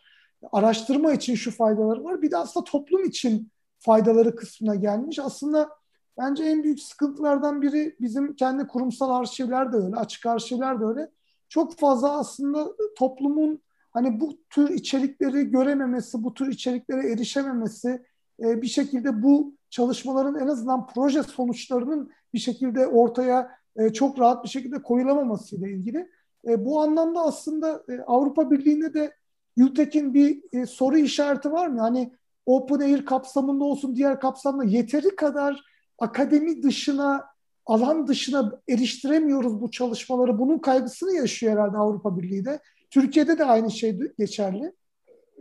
[0.51, 2.21] araştırma için şu faydaları var.
[2.21, 5.19] Bir de aslında toplum için faydaları kısmına gelmiş.
[5.19, 5.69] Aslında
[6.17, 11.11] bence en büyük sıkıntılardan biri bizim kendi kurumsal arşivler de öyle, açık arşivler de öyle.
[11.49, 12.67] Çok fazla aslında
[12.97, 13.61] toplumun
[13.91, 18.05] hani bu tür içerikleri görememesi, bu tür içeriklere erişememesi,
[18.41, 24.43] e, bir şekilde bu çalışmaların en azından proje sonuçlarının bir şekilde ortaya e, çok rahat
[24.43, 26.09] bir şekilde koyulamaması ile ilgili.
[26.47, 29.13] E, bu anlamda aslında Avrupa Birliği'nde de
[29.57, 31.79] Gültekin bir soru işareti var mı?
[31.81, 32.13] Hani
[32.45, 35.61] Open Air kapsamında olsun diğer kapsamda yeteri kadar
[35.99, 37.25] akademi dışına
[37.65, 40.39] alan dışına eriştiremiyoruz bu çalışmaları.
[40.39, 42.59] Bunun kaygısını yaşıyor herhalde Avrupa Birliği de.
[42.89, 44.73] Türkiye'de de aynı şey geçerli.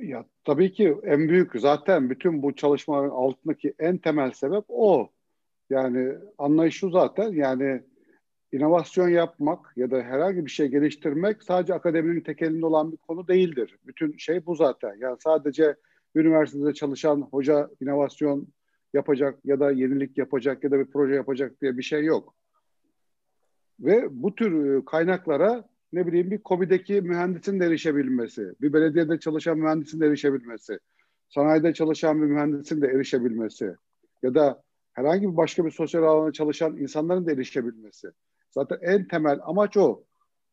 [0.00, 5.10] Ya tabii ki en büyük zaten bütün bu çalışmaların altındaki en temel sebep o.
[5.70, 7.82] Yani anlayış şu zaten yani
[8.52, 13.78] inovasyon yapmak ya da herhangi bir şey geliştirmek sadece akademinin tekelinde olan bir konu değildir.
[13.86, 14.96] Bütün şey bu zaten.
[14.98, 15.76] Yani sadece
[16.14, 18.48] üniversitede çalışan hoca inovasyon
[18.94, 22.34] yapacak ya da yenilik yapacak ya da bir proje yapacak diye bir şey yok.
[23.80, 29.58] Ve bu tür e, kaynaklara ne bileyim bir KOBİ'deki mühendisin de erişebilmesi, bir belediyede çalışan
[29.58, 30.78] mühendisin de erişebilmesi,
[31.28, 33.74] sanayide çalışan bir mühendisin de erişebilmesi
[34.22, 34.62] ya da
[34.92, 38.08] herhangi bir başka bir sosyal alanda çalışan insanların da erişebilmesi.
[38.50, 40.04] Zaten en temel amaç o.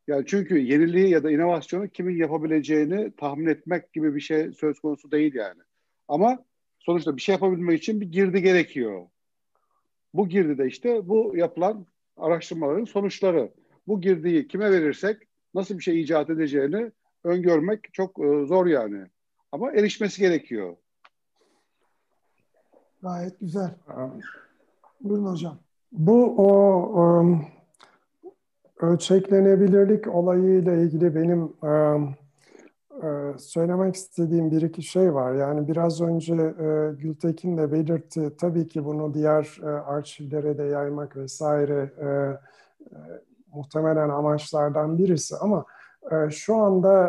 [0.07, 5.11] Yani çünkü yeniliği ya da inovasyonu kimin yapabileceğini tahmin etmek gibi bir şey söz konusu
[5.11, 5.61] değil yani.
[6.07, 6.45] Ama
[6.79, 9.07] sonuçta bir şey yapabilmek için bir girdi gerekiyor.
[10.13, 11.85] Bu girdi de işte bu yapılan
[12.17, 13.51] araştırmaların sonuçları.
[13.87, 15.17] Bu girdiyi kime verirsek
[15.53, 16.91] nasıl bir şey icat edeceğini
[17.23, 19.05] öngörmek çok e, zor yani.
[19.51, 20.75] Ama erişmesi gerekiyor.
[23.01, 23.75] Gayet güzel.
[25.01, 25.59] Buyurun hocam.
[25.91, 26.49] Bu o
[27.01, 27.45] um,
[28.79, 31.53] ölçeklenebilirlik olayıyla ilgili benim
[33.03, 35.33] e, söylemek istediğim bir iki şey var.
[35.33, 38.31] Yani biraz önce e, Gültekin de belirtti.
[38.37, 41.93] Tabii ki bunu diğer e, arşivlere de yaymak vesaire
[43.55, 45.65] muhtemelen amaçlardan birisi ama
[46.11, 47.07] e, şu anda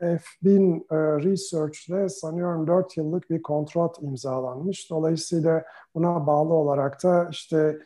[0.00, 4.90] e, F1000 e, Research'le sanıyorum 4 yıllık bir kontrat imzalanmış.
[4.90, 5.64] Dolayısıyla
[5.94, 7.78] buna bağlı olarak da işte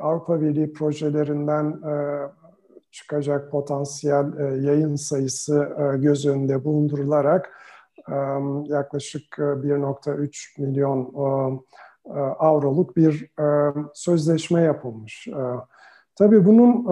[0.00, 1.80] Avrupa Birliği projelerinden
[2.90, 4.26] çıkacak potansiyel
[4.64, 5.68] yayın sayısı
[6.00, 7.52] göz önünde bulundurularak
[8.66, 11.14] yaklaşık 1.3 e, milyon
[12.38, 13.30] avroluk bir
[13.94, 15.28] sözleşme yapılmış.
[15.28, 15.40] E,
[16.16, 16.84] tabii bunun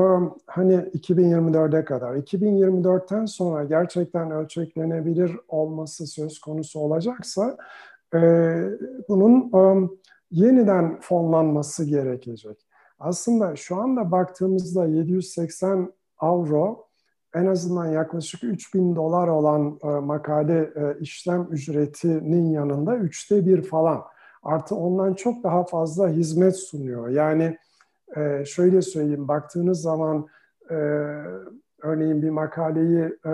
[0.47, 7.57] hani 2024'e kadar, 2024'ten sonra gerçekten ölçeklenebilir olması söz konusu olacaksa
[9.09, 9.51] bunun
[10.31, 12.67] yeniden fonlanması gerekecek.
[12.99, 16.87] Aslında şu anda baktığımızda 780 avro
[17.35, 20.71] en azından yaklaşık 3000 dolar olan makale
[21.01, 24.03] işlem ücretinin yanında üçte bir falan.
[24.43, 27.09] Artı ondan çok daha fazla hizmet sunuyor.
[27.09, 27.59] Yani
[28.17, 30.27] e, şöyle söyleyeyim, baktığınız zaman
[30.71, 30.75] e,
[31.83, 33.31] örneğin bir makaleyi e,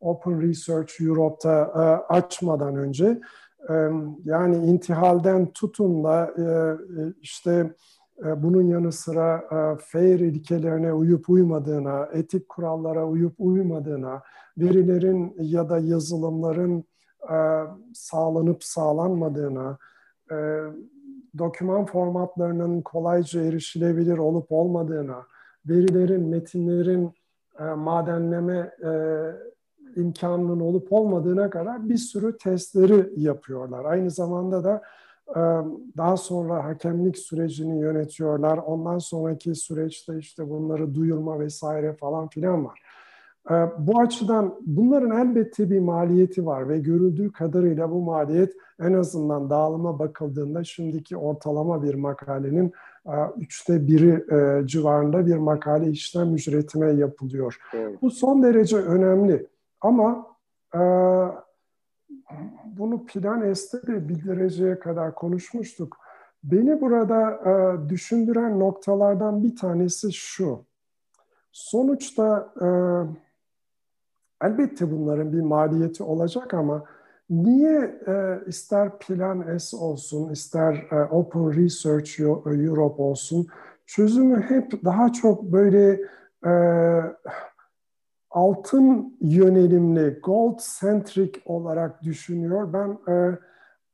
[0.00, 3.20] Open Research Europe'da e, açmadan önce
[3.68, 3.74] e,
[4.24, 7.74] yani intihalden tutun da e, e işte
[8.24, 14.22] e, bunun yanı sıra e, fair ilkelerine uyup uymadığına, etik kurallara uyup uymadığına,
[14.58, 16.84] verilerin ya da yazılımların
[17.30, 17.36] e,
[17.94, 19.78] sağlanıp sağlanmadığına,
[21.38, 25.26] doküman formatlarının kolayca erişilebilir olup olmadığına,
[25.66, 27.12] verilerin, metinlerin
[27.76, 28.74] madenleme
[29.96, 33.84] imkanının olup olmadığına kadar bir sürü testleri yapıyorlar.
[33.84, 34.82] Aynı zamanda da
[35.96, 38.58] daha sonra hakemlik sürecini yönetiyorlar.
[38.58, 42.82] Ondan sonraki süreçte işte bunları duyurma vesaire falan filan var.
[43.78, 49.98] Bu açıdan bunların elbette bir maliyeti var ve görüldüğü kadarıyla bu maliyet en azından dağılıma
[49.98, 52.72] bakıldığında şimdiki ortalama bir makalenin
[53.36, 54.24] üçte biri
[54.68, 57.58] civarında bir makale işlem ücretine yapılıyor.
[57.74, 58.02] Evet.
[58.02, 59.46] Bu son derece önemli
[59.80, 60.26] ama
[62.64, 65.96] bunu plan este de bildireceğe kadar konuşmuştuk.
[66.44, 70.64] Beni burada e, düşündüren noktalardan bir tanesi şu.
[71.52, 72.66] Sonuçta e,
[74.42, 76.84] elbette bunların bir maliyeti olacak ama
[77.30, 83.46] niye e, ister Plan S olsun, ister e, Open Research Europe olsun
[83.86, 86.00] çözümü hep daha çok böyle
[86.46, 86.52] e,
[88.30, 92.72] altın yönelimli, gold centric olarak düşünüyor.
[92.72, 93.38] Ben e,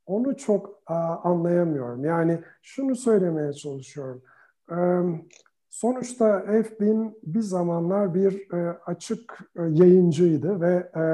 [0.06, 2.04] onu çok e, anlayamıyorum.
[2.04, 4.22] Yani şunu söylemeye çalışıyorum.
[4.70, 4.76] E,
[5.74, 11.04] sonuçta F1000 bir zamanlar bir e, açık e, yayıncıydı ve e,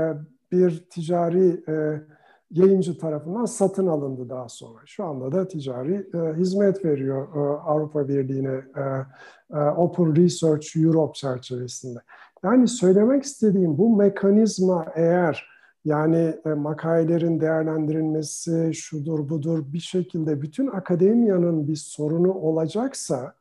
[0.53, 2.03] bir ticari e,
[2.51, 4.81] yayıncı tarafından satın alındı daha sonra.
[4.87, 8.83] Şu anda da ticari e, hizmet veriyor e, Avrupa Birliği'ne e,
[9.57, 11.99] e, Open Research Europe çerçevesinde.
[12.45, 15.47] Yani söylemek istediğim bu mekanizma eğer
[15.85, 23.40] yani e, makalelerin değerlendirilmesi şudur budur bir şekilde bütün akademiyanın bir sorunu olacaksa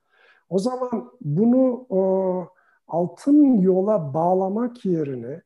[0.49, 2.47] o zaman bunu o,
[2.87, 5.41] altın yola bağlamak yerine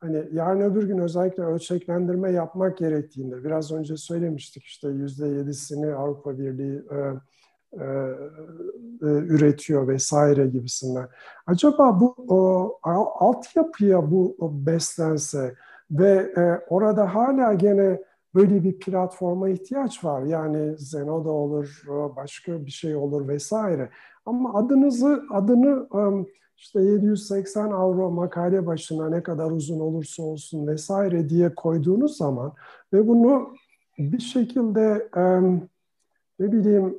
[0.00, 6.38] hani yarın öbür gün özellikle ölçeklendirme yapmak gerektiğinde biraz önce söylemiştik işte yüzde yedisini Avrupa
[6.38, 6.96] Birliği e,
[7.72, 7.84] e,
[9.02, 11.08] e, üretiyor vesaire gibisinden.
[11.46, 12.78] Acaba bu o,
[13.18, 15.54] altyapıya bu beslense
[15.90, 18.00] ve e, orada hala gene
[18.34, 20.22] böyle bir platforma ihtiyaç var.
[20.22, 21.82] Yani Zeno'da olur,
[22.16, 23.90] başka bir şey olur vesaire.
[24.30, 25.86] Ama adınızı adını
[26.56, 32.52] işte 780 avro makale başına ne kadar uzun olursa olsun vesaire diye koyduğunuz zaman
[32.92, 33.54] ve bunu
[33.98, 35.08] bir şekilde
[36.40, 36.98] ne bileyim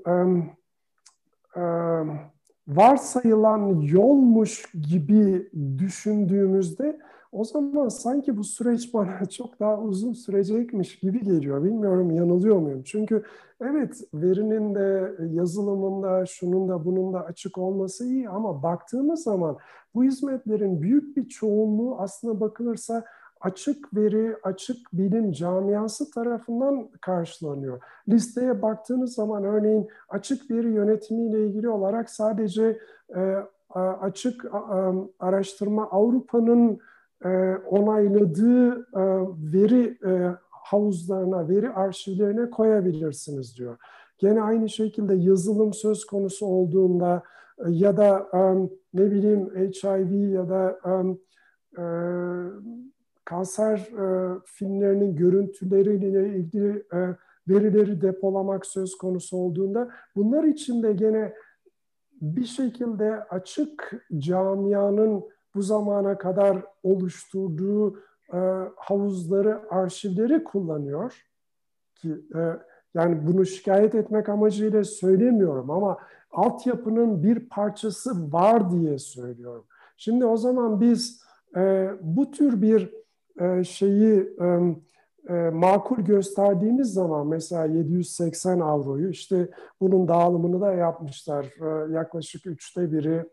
[2.67, 6.99] varsayılan yolmuş gibi düşündüğümüzde
[7.31, 11.63] o zaman sanki bu süreç bana çok daha uzun sürecekmiş gibi geliyor.
[11.63, 12.83] Bilmiyorum yanılıyor muyum?
[12.85, 13.23] Çünkü
[13.61, 19.57] evet verinin de yazılımında şunun da bunun da açık olması iyi ama baktığımız zaman
[19.95, 23.05] bu hizmetlerin büyük bir çoğunluğu aslında bakılırsa
[23.41, 27.81] açık veri, açık bilim camiası tarafından karşılanıyor.
[28.09, 32.79] Listeye baktığınız zaman örneğin açık veri yönetimiyle ilgili olarak sadece
[33.15, 33.35] e,
[33.75, 34.45] açık
[35.19, 36.79] araştırma Avrupa'nın
[37.25, 39.03] e, onayladığı e,
[39.53, 43.77] veri e, havuzlarına, veri arşivlerine koyabilirsiniz diyor.
[44.17, 47.23] Gene aynı şekilde yazılım söz konusu olduğunda
[47.67, 48.27] ya da
[48.93, 50.79] ne bileyim HIV ya da
[53.25, 53.89] kanser
[54.45, 56.85] filmlerinin görüntüleriyle ilgili
[57.47, 61.33] verileri depolamak söz konusu olduğunda bunlar için de gene
[62.21, 65.23] bir şekilde açık camianın
[65.55, 67.99] bu zamana kadar oluşturduğu
[68.33, 68.37] e,
[68.75, 71.25] havuzları, arşivleri kullanıyor
[71.95, 72.39] ki e,
[72.93, 75.97] yani bunu şikayet etmek amacıyla söylemiyorum ama
[76.31, 79.65] altyapının bir parçası var diye söylüyorum.
[79.97, 81.21] Şimdi o zaman biz
[81.55, 82.93] e, bu tür bir
[83.39, 84.75] e, şeyi e,
[85.29, 89.49] e, makul gösterdiğimiz zaman mesela 780 avroyu işte
[89.81, 91.45] bunun dağılımını da yapmışlar.
[91.91, 93.25] yaklaşık üçte biri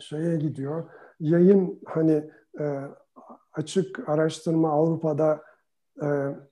[0.00, 0.84] şeye gidiyor.
[1.20, 2.30] Yayın hani
[3.52, 5.42] açık araştırma Avrupa'da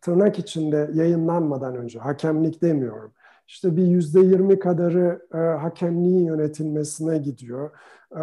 [0.00, 3.12] tırnak içinde yayınlanmadan önce, hakemlik demiyorum.
[3.48, 7.70] işte bir yüzde yirmi kadarı e, hakemliğin yönetilmesine gidiyor.
[8.16, 8.22] E,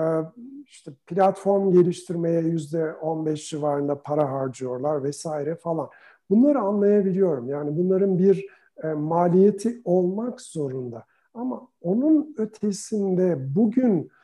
[0.66, 5.90] işte platform geliştirmeye yüzde on beş civarında para harcıyorlar vesaire falan.
[6.30, 7.50] Bunları anlayabiliyorum.
[7.50, 8.46] Yani bunların bir
[8.84, 11.06] e, maliyeti olmak zorunda.
[11.34, 14.15] Ama onun ötesinde bugün e,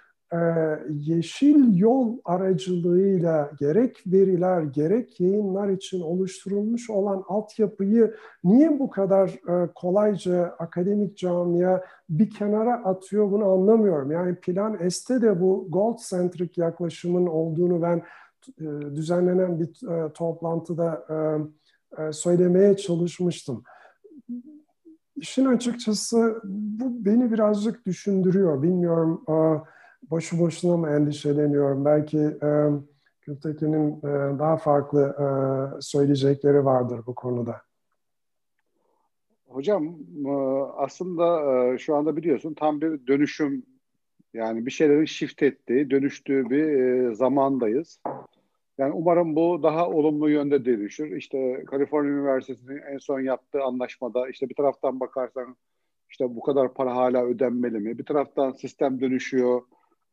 [0.90, 9.70] yeşil yol aracılığıyla gerek veriler gerek yayınlar için oluşturulmuş olan altyapıyı niye bu kadar e,
[9.76, 14.12] kolayca akademik camia bir kenara atıyor bunu anlamıyorum.
[14.12, 18.04] Yani Plan S'te de bu gold centric yaklaşımın olduğunu ben
[18.60, 21.06] e, düzenlenen bir e, toplantıda
[22.12, 23.64] söylemeye çalışmıştım.
[25.16, 28.64] İşin açıkçası bu beni birazcık düşündürüyor.
[28.64, 29.34] Bilmiyorum e,
[30.12, 31.86] boşu boşuna mı endişeleniyorum?
[31.86, 32.50] Belki e,
[33.22, 35.26] Gültekin'in e, daha farklı e,
[35.82, 37.62] söyleyecekleri vardır bu konuda.
[39.48, 39.96] Hocam
[40.78, 43.64] aslında şu anda biliyorsun tam bir dönüşüm
[44.34, 48.00] yani bir şeylerin shift ettiği, dönüştüğü bir zamandayız.
[48.78, 51.16] Yani umarım bu daha olumlu yönde dönüşür.
[51.16, 55.56] İşte Kaliforniya Üniversitesi'nin en son yaptığı anlaşmada işte bir taraftan bakarsan
[56.10, 57.98] işte bu kadar para hala ödenmeli mi?
[57.98, 59.62] Bir taraftan sistem dönüşüyor.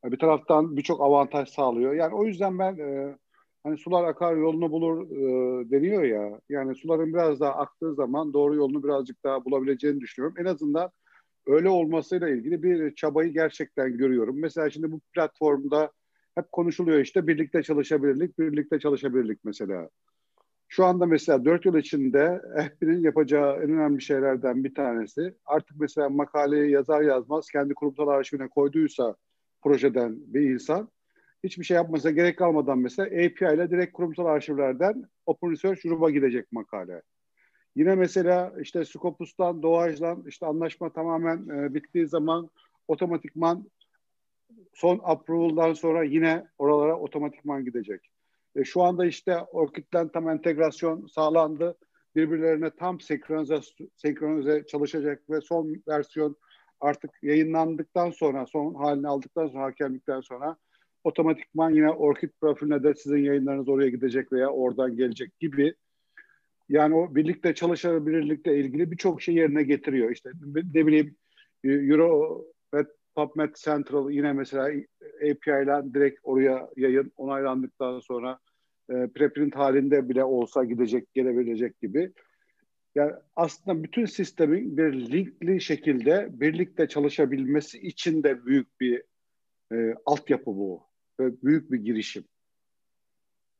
[0.04, 1.94] Bir taraftan birçok avantaj sağlıyor.
[1.94, 3.16] Yani o yüzden ben e,
[3.62, 6.40] hani sular akar yolunu bulur e, deniyor ya.
[6.48, 10.36] Yani suların biraz daha aktığı zaman doğru yolunu birazcık daha bulabileceğini düşünüyorum.
[10.38, 10.90] En azından
[11.46, 14.40] öyle olmasıyla ilgili bir çabayı gerçekten görüyorum.
[14.40, 15.92] Mesela şimdi bu platformda
[16.34, 19.88] hep konuşuluyor işte birlikte çalışabilirlik, birlikte çalışabilirlik mesela.
[20.68, 22.42] Şu anda mesela dört yıl içinde
[22.80, 28.48] FB'nin yapacağı en önemli şeylerden bir tanesi artık mesela makaleyi yazar yazmaz kendi kurumsal arşivine
[28.48, 29.16] koyduysa
[29.62, 30.88] projeden bir insan
[31.44, 36.52] hiçbir şey yapmasına gerek kalmadan mesela API ile direkt kurumsal arşivlerden Open Research Group'a gidecek
[36.52, 37.02] makale.
[37.76, 42.50] Yine mesela işte Scopus'tan, Doğaj'dan işte anlaşma tamamen e, bittiği zaman
[42.88, 43.70] otomatikman
[44.74, 48.10] son approval'dan sonra yine oralara otomatikman gidecek.
[48.56, 51.78] E, şu anda işte ORCID'den tam entegrasyon sağlandı.
[52.16, 53.60] Birbirlerine tam senkronize,
[53.96, 56.36] senkronize çalışacak ve son versiyon
[56.80, 60.56] artık yayınlandıktan sonra, son halini aldıktan sonra, hakemlikten sonra
[61.04, 65.74] otomatikman yine ORCID profiline de sizin yayınlarınız oraya gidecek veya oradan gelecek gibi.
[66.68, 70.10] Yani o birlikte çalışabilirlikle ilgili birçok şey yerine getiriyor.
[70.10, 70.30] İşte
[70.74, 71.16] ne bileyim
[71.64, 72.84] Euro ve
[73.16, 74.64] PubMed Central yine mesela
[75.16, 78.38] API ile direkt oraya yayın onaylandıktan sonra
[78.90, 82.12] e, preprint halinde bile olsa gidecek, gelebilecek gibi.
[82.98, 89.02] Yani aslında bütün sistemin bir linkli şekilde birlikte çalışabilmesi için de büyük bir
[89.72, 90.82] e, altyapı bu.
[91.20, 92.24] Ve büyük bir girişim.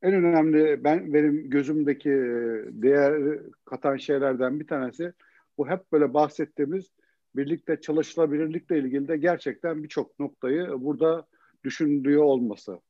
[0.02, 5.12] En önemli ben benim gözümdeki e, değer katan şeylerden bir tanesi
[5.58, 6.90] bu hep böyle bahsettiğimiz
[7.36, 11.26] birlikte çalışılabilirlikle ilgili de gerçekten birçok noktayı burada
[11.64, 12.80] düşündüğü olması.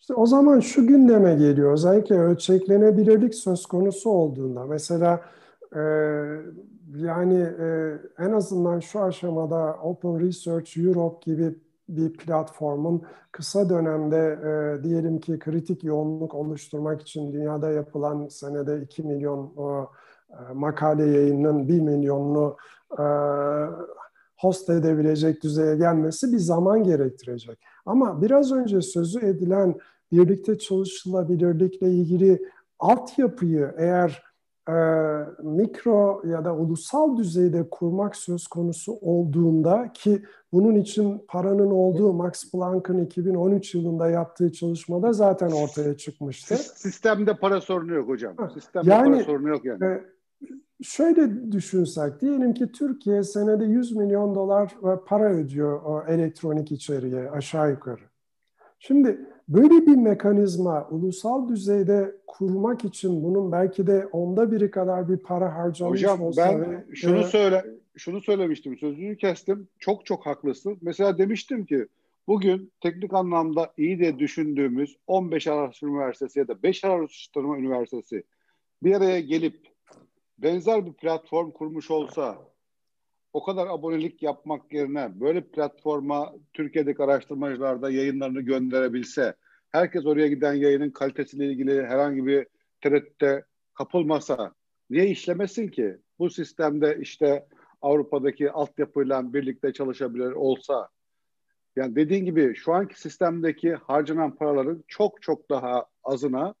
[0.00, 1.72] İşte o zaman şu gündeme geliyor.
[1.72, 4.66] Özellikle ölçeklenebilirlik söz konusu olduğunda.
[4.66, 5.24] Mesela
[5.76, 5.80] e,
[6.96, 11.54] yani e, en azından şu aşamada Open Research Europe gibi
[11.88, 13.02] bir platformun
[13.32, 19.90] kısa dönemde e, diyelim ki kritik yoğunluk oluşturmak için dünyada yapılan senede 2 milyon o,
[20.30, 22.56] e, makale yayının 1 milyonunu
[22.98, 23.04] e,
[24.36, 27.58] host edebilecek düzeye gelmesi bir zaman gerektirecek.
[27.86, 29.74] Ama biraz önce sözü edilen
[30.12, 32.42] birlikte çalışılabilirlikle ilgili
[32.78, 34.27] altyapıyı eğer
[34.68, 34.74] e,
[35.42, 42.50] mikro ya da ulusal düzeyde kurmak söz konusu olduğunda ki bunun için paranın olduğu Max
[42.50, 46.56] Planck'ın 2013 yılında yaptığı çalışmada zaten ortaya çıkmıştı.
[46.56, 48.34] Sistemde para sorunu yok hocam.
[48.54, 49.84] Sistemde yani, para sorunu yok yani.
[49.84, 50.04] E,
[50.82, 54.74] şöyle düşünsek, diyelim ki Türkiye senede 100 milyon dolar
[55.06, 58.02] para ödüyor o elektronik içeriğe aşağı yukarı.
[58.78, 65.16] Şimdi böyle bir mekanizma ulusal düzeyde kurmak için bunun belki de onda biri kadar bir
[65.16, 67.64] para harcamış Hocam, olsa ben ve, şunu e, söyle
[67.96, 69.68] şunu söylemiştim, sözünü kestim.
[69.78, 70.78] Çok çok haklısın.
[70.82, 71.86] Mesela demiştim ki
[72.26, 78.22] bugün teknik anlamda iyi de düşündüğümüz 15 Araştırma Üniversitesi ya da 5 Araştırma Üniversitesi
[78.82, 79.66] bir araya gelip
[80.38, 82.38] benzer bir platform kurmuş olsa
[83.38, 89.34] o kadar abonelik yapmak yerine böyle platforma Türkiye'deki araştırmacılar da yayınlarını gönderebilse,
[89.70, 92.46] herkes oraya giden yayının kalitesiyle ilgili herhangi bir
[92.80, 94.54] tereddütte kapılmasa
[94.90, 95.96] niye işlemesin ki?
[96.18, 97.46] Bu sistemde işte
[97.82, 100.88] Avrupa'daki altyapıyla birlikte çalışabilir olsa
[101.76, 106.54] yani dediğin gibi şu anki sistemdeki harcanan paraların çok çok daha azına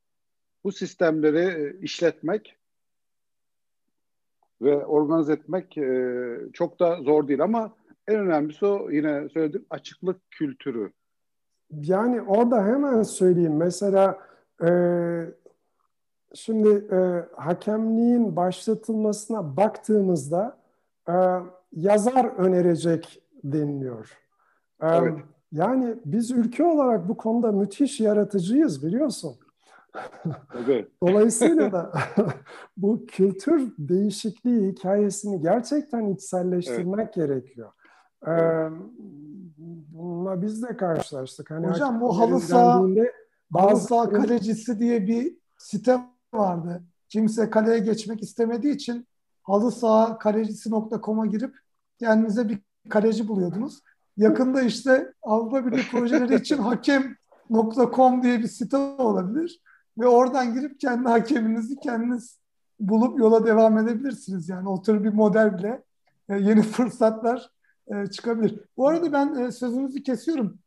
[0.64, 2.57] bu sistemleri işletmek
[4.62, 7.72] ve organize etmek e, çok da zor değil ama
[8.08, 10.92] en önemlisi o yine söyledim açıklık kültürü.
[11.70, 13.56] Yani orada hemen söyleyeyim.
[13.56, 14.18] Mesela
[14.64, 14.70] e,
[16.34, 20.58] şimdi e, hakemliğin başlatılmasına baktığımızda
[21.08, 21.14] e,
[21.72, 24.18] yazar önerecek deniliyor.
[24.82, 25.18] E, evet.
[25.52, 29.36] Yani biz ülke olarak bu konuda müthiş yaratıcıyız biliyorsun.
[30.64, 30.88] Evet.
[31.02, 31.92] Dolayısıyla da
[32.76, 37.14] bu kültür değişikliği hikayesini gerçekten içselleştirmek evet.
[37.14, 37.72] gerekiyor.
[38.26, 38.68] Ee,
[39.88, 41.50] bununla biz de karşılaştık.
[41.50, 42.86] Hani Hocam bu halı saha,
[43.50, 46.00] bazı halı saha kalecisi diye bir site
[46.34, 46.82] vardı.
[47.08, 49.06] Kimse kaleye geçmek istemediği için
[49.42, 51.56] halı saha kalecisi.com'a girip
[51.98, 52.58] kendinize bir
[52.88, 53.82] kaleci buluyordunuz.
[54.16, 59.60] Yakında işte Avrupa Birliği projeleri için hakem.com diye bir site olabilir.
[59.98, 62.38] Ve oradan girip kendi hakeminizi kendiniz
[62.80, 64.48] bulup yola devam edebilirsiniz.
[64.48, 65.82] Yani o tür bir model bile
[66.28, 67.50] e, yeni fırsatlar
[67.86, 68.60] e, çıkabilir.
[68.76, 70.58] Bu arada ben e, sözünüzü kesiyorum.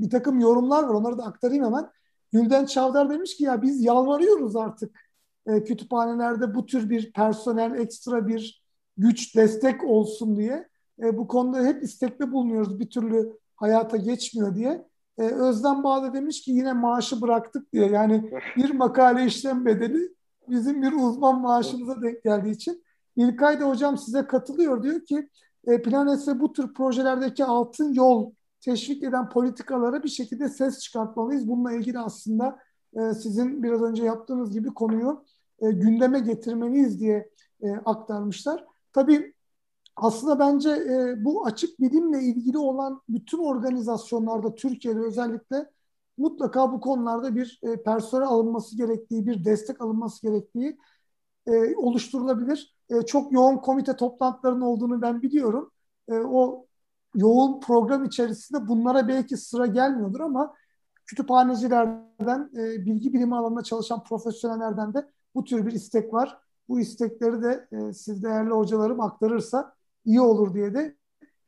[0.00, 0.94] Bir takım yorumlar var.
[0.94, 1.90] Onları da aktarayım hemen.
[2.32, 5.12] Gülden Çavdar demiş ki ya biz yalvarıyoruz artık
[5.46, 8.62] kütüphanelerde bu tür bir personel, ekstra bir
[8.96, 10.68] güç, destek olsun diye.
[10.98, 12.80] Bu konuda hep istekli bulunuyoruz.
[12.80, 14.88] Bir türlü hayata geçmiyor diye.
[15.18, 17.86] E, Özlem Bağda demiş ki yine maaşı bıraktık diye.
[17.86, 20.14] Yani bir makale işlem bedeli
[20.48, 22.82] bizim bir uzman maaşımıza denk geldiği için.
[23.16, 24.82] İlkay da hocam size katılıyor.
[24.82, 25.28] Diyor ki
[25.66, 31.48] e, Planet'se bu tür projelerdeki altın yol teşvik eden politikalara bir şekilde ses çıkartmalıyız.
[31.48, 32.58] Bununla ilgili aslında
[32.94, 35.24] e, sizin biraz önce yaptığınız gibi konuyu
[35.60, 37.30] e, gündeme getirmeliyiz diye
[37.62, 38.64] e, aktarmışlar.
[38.92, 39.31] Tabii
[39.96, 45.70] aslında bence e, bu açık bilimle ilgili olan bütün organizasyonlarda Türkiye'de özellikle
[46.18, 50.78] mutlaka bu konularda bir e, personel alınması gerektiği, bir destek alınması gerektiği
[51.46, 52.76] e, oluşturulabilir.
[52.90, 55.70] E, çok yoğun komite toplantılarının olduğunu ben biliyorum.
[56.08, 56.66] E, o
[57.14, 60.54] yoğun program içerisinde bunlara belki sıra gelmiyordur ama
[61.06, 66.38] kütüphanecilerden, e, bilgi bilimi alanında çalışan profesyonellerden de bu tür bir istek var.
[66.68, 69.74] Bu istekleri de e, siz değerli hocalarım aktarırsa
[70.04, 70.96] iyi olur diye de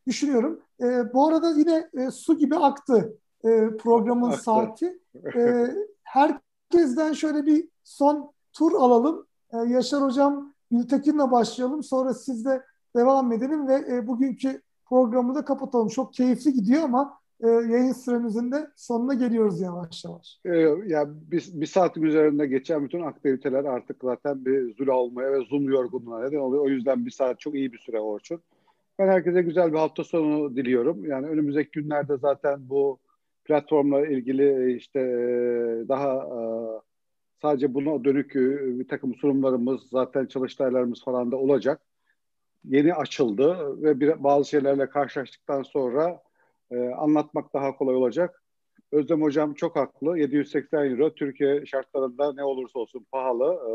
[0.07, 0.61] düşünüyorum.
[0.81, 4.43] E, bu arada yine e, su gibi aktı e, programın aktı.
[4.43, 5.01] saati.
[5.37, 5.67] E,
[6.03, 9.27] herkesten şöyle bir son tur alalım.
[9.53, 11.83] E, Yaşar Hocam Gültekin'le başlayalım.
[11.83, 12.63] Sonra siz de
[12.97, 15.89] devam edelim ve e, bugünkü programı da kapatalım.
[15.89, 20.40] Çok keyifli gidiyor ama e, yayın süremizin de sonuna geliyoruz yavaş yavaş.
[20.45, 25.45] E, ya bir, bir saatin üzerinde geçen bütün aktiviteler artık zaten bir zula olmaya ve
[25.45, 26.64] zoom yorgunluğuna neden oluyor.
[26.64, 28.40] O yüzden bir saat çok iyi bir süre Orçun.
[28.99, 31.05] Ben herkese güzel bir hafta sonu diliyorum.
[31.05, 32.99] Yani önümüzdeki günlerde zaten bu
[33.45, 36.40] platformla ilgili işte e, daha e,
[37.42, 41.80] sadece buna dönük e, bir takım sunumlarımız, zaten çalıştaylarımız falan da olacak.
[42.64, 46.24] Yeni açıldı ve bir, bazı şeylerle karşılaştıktan sonra
[46.71, 48.43] e, anlatmak daha kolay olacak.
[48.93, 50.19] Özlem Hocam çok haklı.
[50.19, 53.45] 780 euro Türkiye şartlarında ne olursa olsun pahalı.
[53.45, 53.73] E,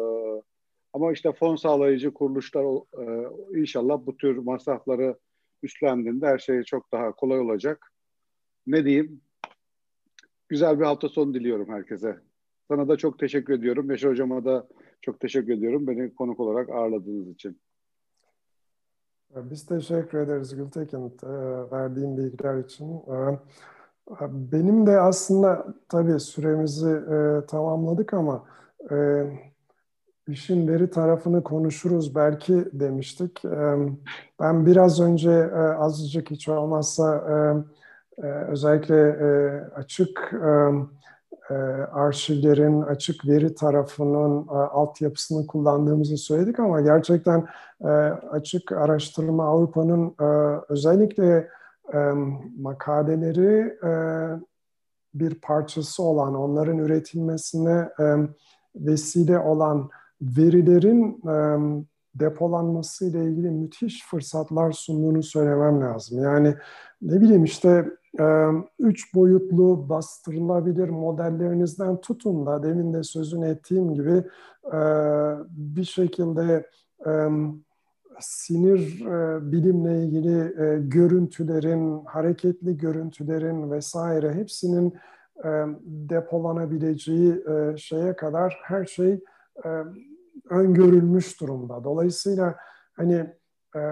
[0.93, 2.63] ama işte fon sağlayıcı kuruluşlar
[2.97, 3.29] e,
[3.59, 5.17] inşallah bu tür masrafları
[5.63, 7.91] üstlendiğinde her şey çok daha kolay olacak.
[8.67, 9.21] Ne diyeyim?
[10.49, 12.19] Güzel bir hafta sonu diliyorum herkese.
[12.67, 13.91] Sana da çok teşekkür ediyorum.
[13.91, 14.67] Yaşar Hocam'a da
[15.01, 17.61] çok teşekkür ediyorum beni konuk olarak ağırladığınız için.
[19.35, 21.27] Biz teşekkür ederiz Gültekin e,
[21.71, 22.93] verdiğin bilgiler için.
[22.93, 23.37] E,
[24.31, 28.43] benim de aslında tabii süremizi e, tamamladık ama
[30.27, 33.43] işin veri tarafını konuşuruz belki demiştik.
[34.39, 37.23] Ben biraz önce azıcık hiç olmazsa
[38.47, 39.15] özellikle
[39.75, 40.33] açık
[41.93, 47.47] arşivlerin açık veri tarafının altyapısını kullandığımızı söyledik ama gerçekten
[48.31, 50.15] açık araştırma Avrupa'nın
[50.69, 51.49] özellikle
[52.59, 53.77] makaleleri
[55.13, 57.89] bir parçası olan, onların üretilmesine
[58.75, 59.89] vesile olan
[60.21, 61.21] verilerin
[62.15, 66.23] depolanması ile ilgili müthiş fırsatlar sunduğunu söylemem lazım.
[66.23, 66.55] Yani
[67.01, 67.85] ne bileyim işte
[68.79, 74.23] üç boyutlu bastırılabilir modellerinizden tutun da demin de sözünü ettiğim gibi
[75.49, 76.69] bir şekilde
[78.19, 79.05] sinir
[79.51, 80.53] bilimle ilgili
[80.89, 84.93] görüntülerin, hareketli görüntülerin vesaire hepsinin
[85.83, 87.43] depolanabileceği
[87.77, 89.23] şeye kadar her şey
[90.49, 91.83] öngörülmüş durumda.
[91.83, 92.55] Dolayısıyla
[92.93, 93.33] hani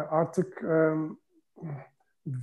[0.09, 0.63] artık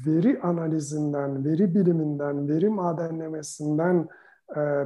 [0.06, 4.08] veri analizinden, veri biliminden, veri madenlemesinden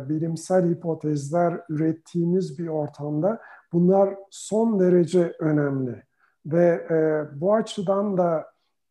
[0.09, 3.41] bilimsel hipotezler ürettiğimiz bir ortamda
[3.73, 6.03] bunlar son derece önemli.
[6.47, 8.47] ve e, bu açıdan da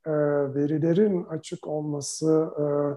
[0.05, 0.11] e,
[0.55, 2.95] verilerin açık olması e, e,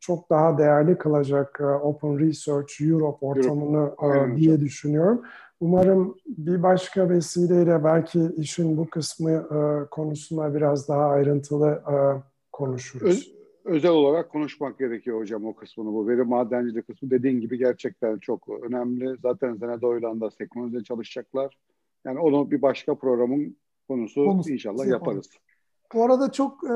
[0.00, 4.36] çok daha değerli kılacak e, Open Research Europe ortamını Europe.
[4.36, 5.22] diye düşünüyorum.
[5.60, 9.48] Umarım bir başka vesileyle belki işin bu kısmı
[9.90, 11.82] konusuna biraz daha ayrıntılı
[12.52, 13.08] konuşuruz.
[13.08, 15.92] Öz, özel olarak konuşmak gerekiyor hocam o kısmını.
[15.92, 19.16] Bu veri madenciliği kısmı dediğin gibi gerçekten çok önemli.
[19.22, 21.58] Zaten Zenedoylan'da sekmözde çalışacaklar.
[22.04, 23.56] Yani onu bir başka programın
[23.88, 25.30] konusu, konusu inşallah yaparız.
[25.94, 26.74] Bu arada çok e,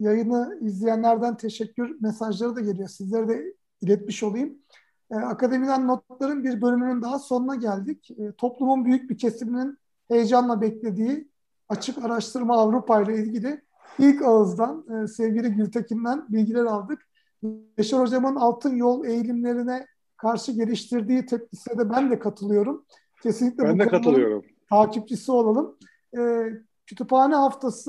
[0.00, 2.88] yayını izleyenlerden teşekkür mesajları da geliyor.
[2.88, 4.58] Sizlere de iletmiş olayım.
[5.10, 8.10] E, akademiden notların bir bölümünün daha sonuna geldik.
[8.10, 9.78] E, toplumun büyük bir kesiminin
[10.08, 11.28] heyecanla beklediği
[11.68, 13.62] açık araştırma Avrupa ile ilgili
[13.98, 17.08] ilk ağızdan e, sevgili Gültekin'den bilgiler aldık.
[17.78, 19.86] Yaşar Hocam'ın altın yol eğilimlerine
[20.16, 22.84] karşı geliştirdiği tepkisine de ben de katılıyorum.
[23.22, 24.44] Kesinlikle ben bu de katılıyorum.
[24.70, 25.76] takipçisi olalım.
[26.18, 26.44] E,
[26.86, 27.84] kütüphane haftası